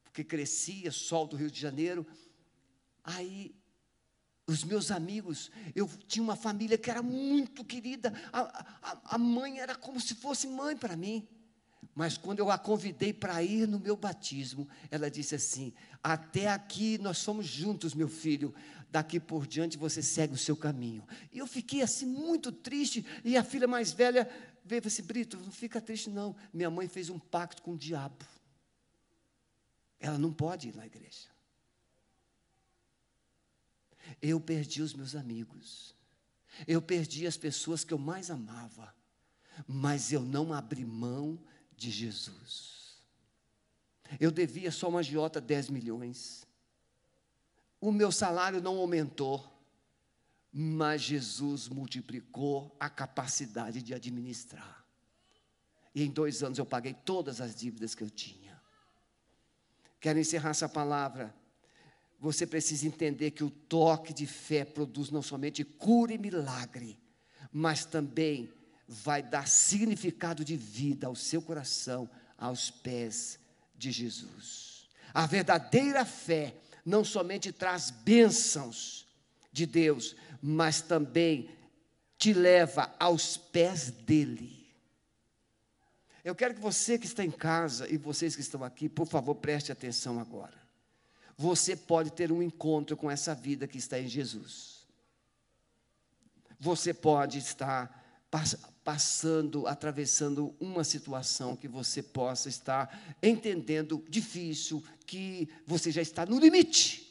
porque 0.05 0.23
crescia, 0.23 0.93
sol 0.93 1.27
do 1.27 1.37
Rio 1.37 1.51
de 1.51 1.59
Janeiro 1.59 2.07
Aí, 3.11 3.55
os 4.47 4.63
meus 4.63 4.91
amigos, 4.91 5.51
eu 5.75 5.89
tinha 6.07 6.23
uma 6.23 6.37
família 6.37 6.77
que 6.77 6.91
era 6.91 7.03
muito 7.03 7.65
querida, 7.65 8.13
a, 8.31 8.41
a, 8.83 9.15
a 9.15 9.19
mãe 9.19 9.61
era 9.61 9.75
como 9.75 9.99
se 9.99 10.15
fosse 10.15 10.47
mãe 10.47 10.77
para 10.77 10.95
mim. 10.95 11.27
Mas 11.95 12.19
quando 12.19 12.41
eu 12.41 12.51
a 12.51 12.59
convidei 12.59 13.15
para 13.15 13.43
ir 13.43 13.67
no 13.67 13.81
meu 13.81 13.97
batismo, 13.97 14.69
ela 14.91 15.11
disse 15.11 15.35
assim: 15.35 15.73
Até 16.03 16.49
aqui 16.49 16.99
nós 16.99 17.17
somos 17.17 17.47
juntos, 17.47 17.95
meu 17.95 18.09
filho, 18.09 18.55
daqui 18.91 19.19
por 19.19 19.47
diante 19.47 19.79
você 19.79 20.03
segue 20.03 20.35
o 20.35 20.39
seu 20.39 20.57
caminho. 20.57 21.03
E 21.33 21.39
eu 21.39 21.47
fiquei 21.47 21.81
assim 21.81 22.05
muito 22.05 22.53
triste, 22.53 23.07
e 23.25 23.39
a 23.39 23.43
filha 23.43 23.67
mais 23.67 23.91
velha 23.91 24.29
veio 24.67 24.83
e 24.85 24.87
assim, 24.87 25.03
Brito, 25.03 25.39
não 25.39 25.51
fica 25.51 25.81
triste 25.81 26.11
não. 26.11 26.37
Minha 26.53 26.71
mãe 26.71 26.87
fez 26.89 27.09
um 27.09 27.19
pacto 27.19 27.63
com 27.63 27.73
o 27.73 27.79
diabo. 27.79 28.27
Ela 29.99 30.19
não 30.19 30.33
pode 30.33 30.69
ir 30.69 30.77
na 30.77 30.85
igreja. 30.85 31.38
Eu 34.21 34.41
perdi 34.41 34.83
os 34.83 34.95
meus 34.95 35.15
amigos. 35.15 35.95
Eu 36.67 36.83
perdi 36.83 37.27
as 37.27 37.37
pessoas 37.37 37.85
que 37.85 37.95
eu 37.95 37.99
mais 37.99 38.31
amava. 38.31 38.95
Mas 39.67 40.13
eu 40.13 40.23
não 40.23 40.53
abri 40.53 40.85
mão 40.85 41.39
de 41.77 41.91
Jesus. 41.91 42.97
Eu 44.19 44.31
devia 44.31 44.71
só 44.71 44.89
uma 44.89 45.01
agiota 45.01 45.41
10 45.41 45.71
milhões. 45.71 46.47
O 47.81 47.93
meu 47.93 48.11
salário 48.11 48.61
não 48.61 48.79
aumentou, 48.79 49.47
mas 50.53 51.03
Jesus 51.03 51.69
multiplicou 51.69 52.75
a 52.81 52.89
capacidade 52.89 53.83
de 53.83 53.95
administrar. 53.95 54.85
E 55.95 56.03
em 56.03 56.11
dois 56.11 56.43
anos 56.43 56.59
eu 56.59 56.67
paguei 56.67 56.95
todas 56.95 57.41
as 57.41 57.55
dívidas 57.55 57.95
que 57.95 58.03
eu 58.03 58.11
tinha. 58.11 58.61
Quero 60.01 60.19
encerrar 60.19 60.51
essa 60.51 60.69
palavra. 60.69 61.35
Você 62.19 62.47
precisa 62.47 62.87
entender 62.87 63.31
que 63.31 63.45
o 63.45 63.51
toque 63.51 64.13
de 64.13 64.27
fé 64.27 64.65
produz 64.65 65.11
não 65.11 65.23
somente 65.23 65.63
cura 65.63 66.13
e 66.13 66.19
milagre, 66.19 66.99
mas 67.53 67.85
também 67.85 68.53
vai 68.89 69.23
dar 69.23 69.47
significado 69.47 70.45
de 70.45 70.57
vida 70.57 71.07
ao 71.07 71.15
seu 71.15 71.41
coração, 71.41 72.11
aos 72.37 72.71
pés 72.71 73.39
de 73.77 73.93
Jesus. 73.93 74.89
A 75.15 75.27
verdadeira 75.27 76.05
fé 76.05 76.57
não 76.85 77.05
somente 77.05 77.53
traz 77.53 77.91
bênçãos 77.91 79.07
de 79.53 79.67
Deus, 79.67 80.17
mas 80.43 80.81
também 80.81 81.51
te 82.17 82.33
leva 82.33 82.93
aos 82.99 83.37
pés 83.37 83.91
dele. 83.91 84.67
Eu 86.25 86.35
quero 86.35 86.55
que 86.55 86.61
você 86.61 86.99
que 86.99 87.07
está 87.07 87.25
em 87.25 87.31
casa 87.31 87.89
e 87.89 87.97
vocês 87.97 88.35
que 88.35 88.43
estão 88.43 88.65
aqui, 88.65 88.89
por 88.89 89.07
favor, 89.07 89.37
preste 89.37 89.71
atenção 89.71 90.19
agora. 90.19 90.58
Você 91.39 91.77
pode 91.77 92.11
ter 92.11 92.33
um 92.33 92.43
encontro 92.43 92.97
com 92.97 93.09
essa 93.09 93.33
vida 93.33 93.69
que 93.69 93.79
está 93.79 93.97
em 93.97 94.09
Jesus. 94.09 94.85
Você 96.59 96.93
pode 96.93 97.39
estar 97.39 98.27
passando, 98.83 99.65
atravessando 99.69 100.53
uma 100.59 100.83
situação 100.83 101.55
que 101.55 101.69
você 101.69 102.03
possa 102.03 102.49
estar 102.49 103.17
entendendo 103.23 104.05
difícil, 104.09 104.85
que 105.07 105.49
você 105.65 105.93
já 105.93 106.03
está 106.03 106.27
no 106.27 106.41
limite. 106.41 107.07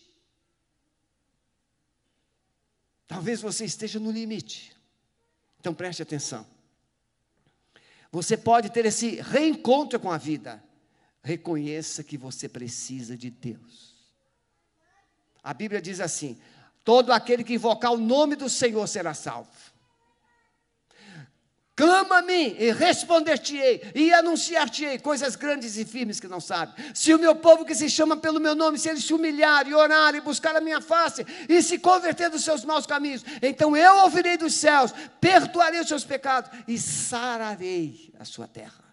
Talvez 3.07 3.39
você 3.39 3.63
esteja 3.63 3.97
no 3.97 4.11
limite. 4.11 4.75
Então 5.61 5.73
preste 5.73 6.01
atenção. 6.03 6.45
Você 8.11 8.35
pode 8.35 8.69
ter 8.71 8.85
esse 8.85 9.21
reencontro 9.21 9.97
com 10.01 10.11
a 10.11 10.17
vida. 10.17 10.61
Reconheça 11.23 12.03
que 12.03 12.17
você 12.17 12.49
precisa 12.49 13.15
de 13.15 13.29
Deus. 13.29 13.96
A 15.47 15.53
Bíblia 15.53 15.81
diz 15.81 16.01
assim: 16.01 16.37
todo 16.83 17.13
aquele 17.13 17.41
que 17.41 17.53
invocar 17.53 17.93
o 17.93 17.97
nome 17.97 18.35
do 18.35 18.49
Senhor 18.49 18.85
será 18.85 19.13
salvo. 19.13 19.49
Clama 21.73 22.17
a 22.17 22.21
mim 22.21 22.53
e 22.59 22.69
responder-te-ei 22.73 23.93
e 23.95 24.11
anunciar-te-ei 24.11 24.99
coisas 24.99 25.37
grandes 25.37 25.77
e 25.77 25.85
firmes 25.85 26.19
que 26.19 26.27
não 26.27 26.41
sabe. 26.41 26.73
Se 26.93 27.13
o 27.13 27.19
meu 27.19 27.33
povo 27.33 27.63
que 27.63 27.73
se 27.73 27.89
chama 27.89 28.17
pelo 28.17 28.41
meu 28.41 28.55
nome, 28.55 28.77
se 28.77 28.89
ele 28.89 28.99
se 28.99 29.13
humilhar 29.13 29.65
e 29.65 29.73
orar 29.73 30.13
e 30.15 30.19
buscar 30.19 30.53
a 30.53 30.59
minha 30.59 30.81
face 30.81 31.25
e 31.47 31.61
se 31.61 31.79
converter 31.79 32.29
dos 32.29 32.43
seus 32.43 32.65
maus 32.65 32.85
caminhos, 32.85 33.23
então 33.41 33.77
eu 33.77 33.99
ouvirei 33.99 34.35
dos 34.35 34.53
céus, 34.53 34.91
perdoarei 35.21 35.79
os 35.79 35.87
seus 35.87 36.03
pecados 36.03 36.51
e 36.67 36.77
sararei 36.77 38.13
a 38.19 38.25
sua 38.25 38.47
terra. 38.47 38.83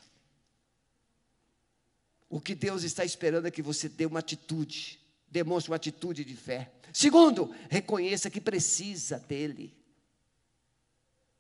O 2.31 2.41
que 2.41 2.55
Deus 2.55 2.85
está 2.85 3.05
esperando 3.05 3.49
é 3.49 3.51
que 3.51 3.63
você 3.63 3.89
dê 3.89 4.07
uma 4.07 4.21
atitude, 4.21 5.01
demonstre 5.35 5.73
uma 5.73 5.77
atitude 5.77 6.25
de 6.25 6.37
fé. 6.37 6.71
Segundo, 6.93 7.53
reconheça 7.69 8.31
que 8.31 8.41
precisa 8.41 9.19
dele. 9.19 9.77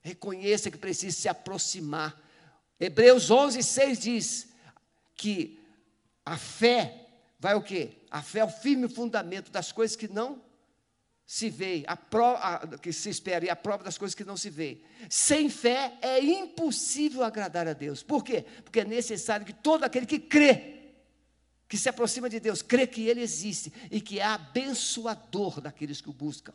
Reconheça 0.03 0.69
que 0.69 0.77
precisa 0.77 1.17
se 1.17 1.29
aproximar. 1.29 2.21
Hebreus 2.79 3.31
11, 3.31 3.63
6 3.63 3.99
diz 4.01 4.49
que 5.15 5.61
a 6.27 6.37
fé 6.37 7.07
vai 7.39 7.55
o 7.55 7.63
quê? 7.63 7.93
A 8.11 8.21
fé 8.21 8.41
é 8.41 8.45
o 8.45 8.49
firme 8.49 8.89
fundamento 8.89 9.53
das 9.53 9.71
coisas 9.71 9.97
que 9.97 10.09
não 10.09 10.43
se 11.25 11.49
vê, 11.49 11.85
a 11.87 11.97
prova, 11.97 12.77
que 12.79 12.93
se 12.93 13.09
espera, 13.09 13.45
e 13.45 13.49
a 13.49 13.57
prova 13.57 13.85
das 13.85 13.97
coisas 13.97 14.15
que 14.15 14.25
não 14.25 14.37
se 14.37 14.51
vê. 14.51 14.83
Sem 15.09 15.49
fé 15.49 15.97
é 16.03 16.21
impossível 16.21 17.23
agradar 17.23 17.69
a 17.69 17.73
Deus. 17.73 18.03
Por 18.03 18.25
quê? 18.25 18.45
Porque 18.65 18.81
é 18.81 18.85
necessário 18.85 19.47
que 19.47 19.53
todo 19.53 19.85
aquele 19.85 20.05
que 20.05 20.19
crê, 20.19 20.74
que 21.75 21.79
se 21.79 21.89
aproxima 21.89 22.31
de 22.31 22.39
Deus, 22.39 22.63
crê 22.63 22.87
que 22.87 23.09
Ele 23.09 23.21
existe 23.21 23.73
e 23.91 24.01
que 24.01 24.21
é 24.21 24.25
abençoador 24.25 25.61
daqueles 25.61 26.01
que 26.01 26.09
o 26.09 26.13
buscam. 26.13 26.55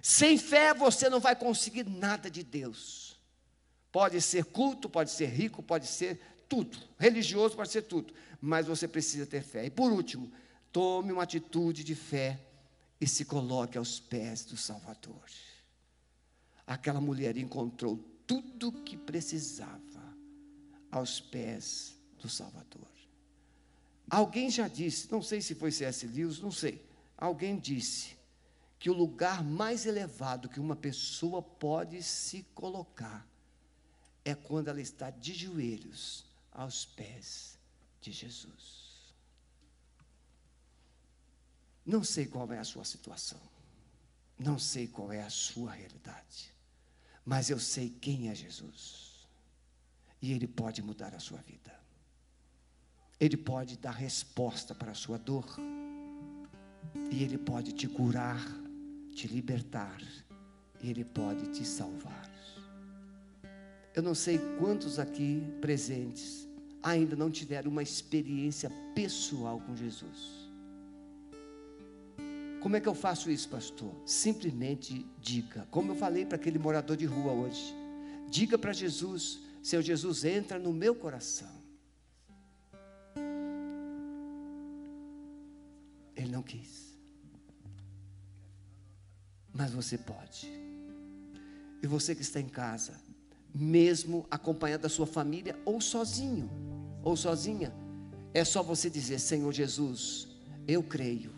Sem 0.00 0.38
fé 0.38 0.72
você 0.72 1.10
não 1.10 1.18
vai 1.18 1.34
conseguir 1.34 1.84
nada 1.84 2.30
de 2.30 2.44
Deus. 2.44 3.18
Pode 3.90 4.20
ser 4.20 4.44
culto, 4.44 4.88
pode 4.88 5.10
ser 5.10 5.26
rico, 5.26 5.64
pode 5.64 5.88
ser 5.88 6.20
tudo. 6.48 6.78
Religioso 6.96 7.56
pode 7.56 7.72
ser 7.72 7.82
tudo. 7.82 8.14
Mas 8.40 8.68
você 8.68 8.86
precisa 8.86 9.26
ter 9.26 9.42
fé. 9.42 9.66
E 9.66 9.70
por 9.70 9.90
último, 9.90 10.30
tome 10.70 11.10
uma 11.10 11.24
atitude 11.24 11.82
de 11.82 11.96
fé 11.96 12.38
e 13.00 13.08
se 13.08 13.24
coloque 13.24 13.76
aos 13.76 13.98
pés 13.98 14.44
do 14.44 14.56
Salvador. 14.56 15.24
Aquela 16.64 17.00
mulher 17.00 17.36
encontrou 17.36 17.96
tudo 18.24 18.70
que 18.70 18.96
precisava 18.96 20.16
aos 20.88 21.20
pés 21.20 21.98
do 22.20 22.28
Salvador. 22.28 22.97
Alguém 24.10 24.50
já 24.50 24.68
disse, 24.68 25.10
não 25.10 25.22
sei 25.22 25.40
se 25.40 25.54
foi 25.54 25.70
C.S. 25.70 26.06
Lewis, 26.06 26.38
não 26.40 26.50
sei. 26.50 26.84
Alguém 27.16 27.58
disse 27.58 28.16
que 28.78 28.88
o 28.88 28.94
lugar 28.94 29.42
mais 29.44 29.86
elevado 29.86 30.48
que 30.48 30.60
uma 30.60 30.76
pessoa 30.76 31.42
pode 31.42 32.02
se 32.02 32.42
colocar 32.54 33.26
é 34.24 34.34
quando 34.34 34.68
ela 34.68 34.80
está 34.80 35.10
de 35.10 35.34
joelhos 35.34 36.24
aos 36.52 36.84
pés 36.84 37.58
de 38.00 38.12
Jesus. 38.12 39.14
Não 41.84 42.04
sei 42.04 42.26
qual 42.26 42.50
é 42.52 42.58
a 42.58 42.64
sua 42.64 42.84
situação, 42.84 43.40
não 44.38 44.58
sei 44.58 44.86
qual 44.86 45.10
é 45.10 45.22
a 45.22 45.30
sua 45.30 45.72
realidade, 45.72 46.54
mas 47.24 47.48
eu 47.48 47.58
sei 47.58 47.88
quem 47.88 48.28
é 48.28 48.34
Jesus, 48.34 49.26
e 50.20 50.32
Ele 50.32 50.46
pode 50.46 50.82
mudar 50.82 51.14
a 51.14 51.18
sua 51.18 51.38
vida, 51.38 51.77
Ele 53.20 53.36
pode 53.36 53.76
dar 53.76 53.90
resposta 53.90 54.74
para 54.74 54.92
a 54.92 54.94
sua 54.94 55.18
dor, 55.18 55.46
e 57.10 57.22
Ele 57.22 57.38
pode 57.38 57.72
te 57.72 57.88
curar 57.88 58.40
te 59.18 59.26
libertar, 59.26 60.00
Ele 60.80 61.04
pode 61.04 61.48
te 61.48 61.64
salvar. 61.66 62.30
Eu 63.92 64.00
não 64.00 64.14
sei 64.14 64.38
quantos 64.60 65.00
aqui 65.00 65.42
presentes 65.60 66.46
ainda 66.80 67.16
não 67.16 67.28
tiveram 67.28 67.68
uma 67.68 67.82
experiência 67.82 68.70
pessoal 68.94 69.60
com 69.60 69.74
Jesus. 69.74 70.48
Como 72.60 72.76
é 72.76 72.80
que 72.80 72.88
eu 72.88 72.94
faço 72.94 73.28
isso, 73.28 73.48
pastor? 73.48 73.92
Simplesmente 74.06 75.04
diga, 75.20 75.66
como 75.68 75.90
eu 75.90 75.96
falei 75.96 76.24
para 76.24 76.36
aquele 76.36 76.60
morador 76.60 76.96
de 76.96 77.06
rua 77.06 77.32
hoje. 77.32 77.74
Diga 78.30 78.56
para 78.56 78.72
Jesus, 78.72 79.40
seu 79.60 79.82
Jesus 79.82 80.24
entra 80.24 80.60
no 80.60 80.72
meu 80.72 80.94
coração. 80.94 81.57
Quis 86.48 86.88
mas 89.58 89.72
você 89.72 89.98
pode. 89.98 90.48
E 91.82 91.86
você 91.86 92.14
que 92.14 92.22
está 92.22 92.40
em 92.40 92.48
casa, 92.48 92.92
mesmo 93.52 94.24
acompanhado 94.30 94.84
da 94.84 94.88
sua 94.88 95.06
família, 95.06 95.58
ou 95.64 95.80
sozinho, 95.80 96.48
ou 97.02 97.16
sozinha, 97.16 97.72
é 98.32 98.44
só 98.44 98.62
você 98.62 98.88
dizer: 98.88 99.18
Senhor 99.18 99.52
Jesus, 99.52 100.28
eu 100.66 100.80
creio 100.80 101.32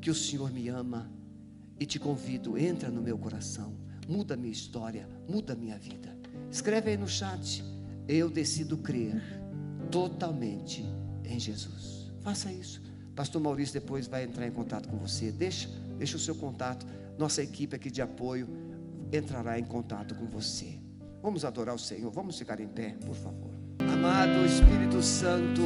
que 0.00 0.08
o 0.08 0.14
Senhor 0.14 0.52
me 0.52 0.68
ama 0.68 1.10
e 1.80 1.84
te 1.84 1.98
convido, 1.98 2.56
entra 2.56 2.90
no 2.90 3.02
meu 3.02 3.18
coração, 3.18 3.76
muda 4.06 4.36
minha 4.36 4.52
história, 4.52 5.08
muda 5.28 5.56
minha 5.56 5.78
vida. 5.78 6.16
Escreve 6.50 6.90
aí 6.90 6.96
no 6.96 7.08
chat. 7.08 7.64
Eu 8.06 8.28
decido 8.28 8.76
crer 8.76 9.22
totalmente 9.90 10.84
em 11.24 11.38
Jesus. 11.38 12.10
Faça 12.22 12.52
isso. 12.52 12.89
Pastor 13.14 13.40
Maurício 13.40 13.74
depois 13.74 14.06
vai 14.06 14.24
entrar 14.24 14.46
em 14.46 14.52
contato 14.52 14.88
com 14.88 14.96
você. 14.96 15.30
Deixa, 15.30 15.68
deixa 15.98 16.16
o 16.16 16.20
seu 16.20 16.34
contato 16.34 16.86
nossa 17.20 17.42
equipe 17.42 17.76
aqui 17.76 17.90
de 17.90 18.00
apoio 18.00 18.48
entrará 19.12 19.58
em 19.58 19.64
contato 19.64 20.14
com 20.14 20.24
você. 20.24 20.78
Vamos 21.22 21.44
adorar 21.44 21.74
o 21.74 21.78
Senhor, 21.78 22.10
vamos 22.10 22.38
ficar 22.38 22.58
em 22.60 22.66
pé, 22.66 22.96
por 23.04 23.14
favor. 23.14 23.50
Amado 23.92 24.46
Espírito 24.46 25.02
Santo, 25.02 25.60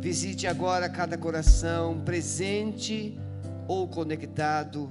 visite 0.00 0.48
agora 0.48 0.88
cada 0.88 1.16
coração 1.16 2.00
presente 2.00 3.16
ou 3.68 3.86
conectado 3.86 4.90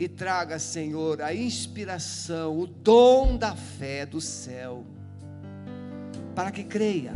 e 0.00 0.08
traga, 0.08 0.58
Senhor, 0.58 1.22
a 1.22 1.32
inspiração, 1.32 2.58
o 2.58 2.66
dom 2.66 3.36
da 3.36 3.54
fé 3.54 4.04
do 4.04 4.20
céu, 4.20 4.84
para 6.34 6.50
que 6.50 6.64
creia 6.64 7.14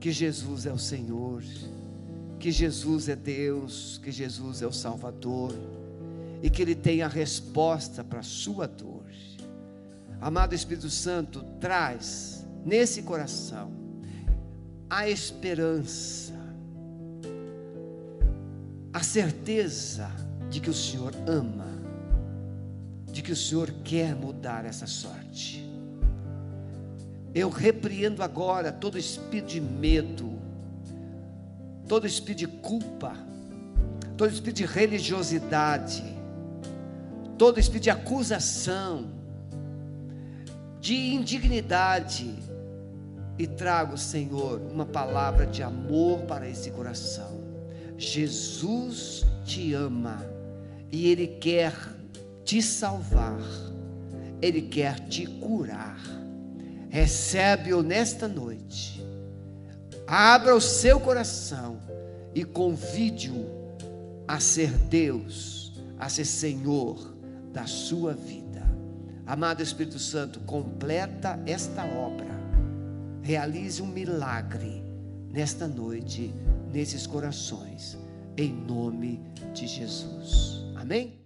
que 0.00 0.12
Jesus 0.12 0.66
é 0.66 0.72
o 0.72 0.78
Senhor 0.78 1.42
que 2.38 2.52
Jesus 2.52 3.08
é 3.08 3.16
Deus, 3.16 4.00
que 4.02 4.12
Jesus 4.12 4.62
é 4.62 4.66
o 4.66 4.72
Salvador 4.72 5.52
e 6.42 6.48
que 6.48 6.62
Ele 6.62 6.74
tem 6.74 7.02
a 7.02 7.08
resposta 7.08 8.04
para 8.04 8.20
a 8.20 8.22
sua 8.22 8.66
dor. 8.66 9.04
Amado 10.20 10.54
Espírito 10.54 10.88
Santo, 10.90 11.44
traz 11.60 12.46
nesse 12.64 13.02
coração 13.02 13.72
a 14.88 15.08
esperança, 15.08 16.34
a 18.92 19.02
certeza 19.02 20.10
de 20.48 20.60
que 20.60 20.70
o 20.70 20.74
Senhor 20.74 21.12
ama, 21.26 21.68
de 23.12 23.22
que 23.22 23.32
o 23.32 23.36
Senhor 23.36 23.70
quer 23.84 24.14
mudar 24.14 24.64
essa 24.64 24.86
sorte. 24.86 25.67
Eu 27.38 27.50
repreendo 27.50 28.20
agora 28.20 28.72
todo 28.72 28.98
espírito 28.98 29.46
de 29.46 29.60
medo, 29.60 30.28
todo 31.86 32.04
espírito 32.04 32.38
de 32.38 32.48
culpa, 32.48 33.14
todo 34.16 34.28
espírito 34.28 34.56
de 34.56 34.66
religiosidade, 34.66 36.02
todo 37.38 37.60
espírito 37.60 37.84
de 37.84 37.90
acusação, 37.90 39.06
de 40.80 40.96
indignidade, 41.14 42.34
e 43.38 43.46
trago, 43.46 43.96
Senhor, 43.96 44.60
uma 44.60 44.84
palavra 44.84 45.46
de 45.46 45.62
amor 45.62 46.22
para 46.22 46.48
esse 46.48 46.72
coração. 46.72 47.40
Jesus 47.96 49.24
te 49.44 49.72
ama 49.74 50.26
e 50.90 51.06
Ele 51.06 51.28
quer 51.28 51.72
te 52.44 52.60
salvar, 52.60 53.38
Ele 54.42 54.62
quer 54.62 54.98
te 55.06 55.24
curar. 55.24 56.18
Recebe-o 56.90 57.82
nesta 57.82 58.26
noite, 58.26 59.04
abra 60.06 60.54
o 60.54 60.60
seu 60.60 60.98
coração 60.98 61.78
e 62.34 62.44
convide-o 62.44 63.46
a 64.26 64.40
ser 64.40 64.70
Deus, 64.70 65.72
a 65.98 66.08
ser 66.08 66.24
Senhor 66.24 67.14
da 67.52 67.66
sua 67.66 68.14
vida. 68.14 68.62
Amado 69.26 69.62
Espírito 69.62 69.98
Santo, 69.98 70.40
completa 70.40 71.38
esta 71.46 71.84
obra, 71.84 72.34
realize 73.22 73.82
um 73.82 73.86
milagre 73.86 74.82
nesta 75.30 75.68
noite, 75.68 76.34
nesses 76.72 77.06
corações, 77.06 77.98
em 78.36 78.52
nome 78.52 79.20
de 79.52 79.66
Jesus. 79.66 80.64
Amém? 80.76 81.17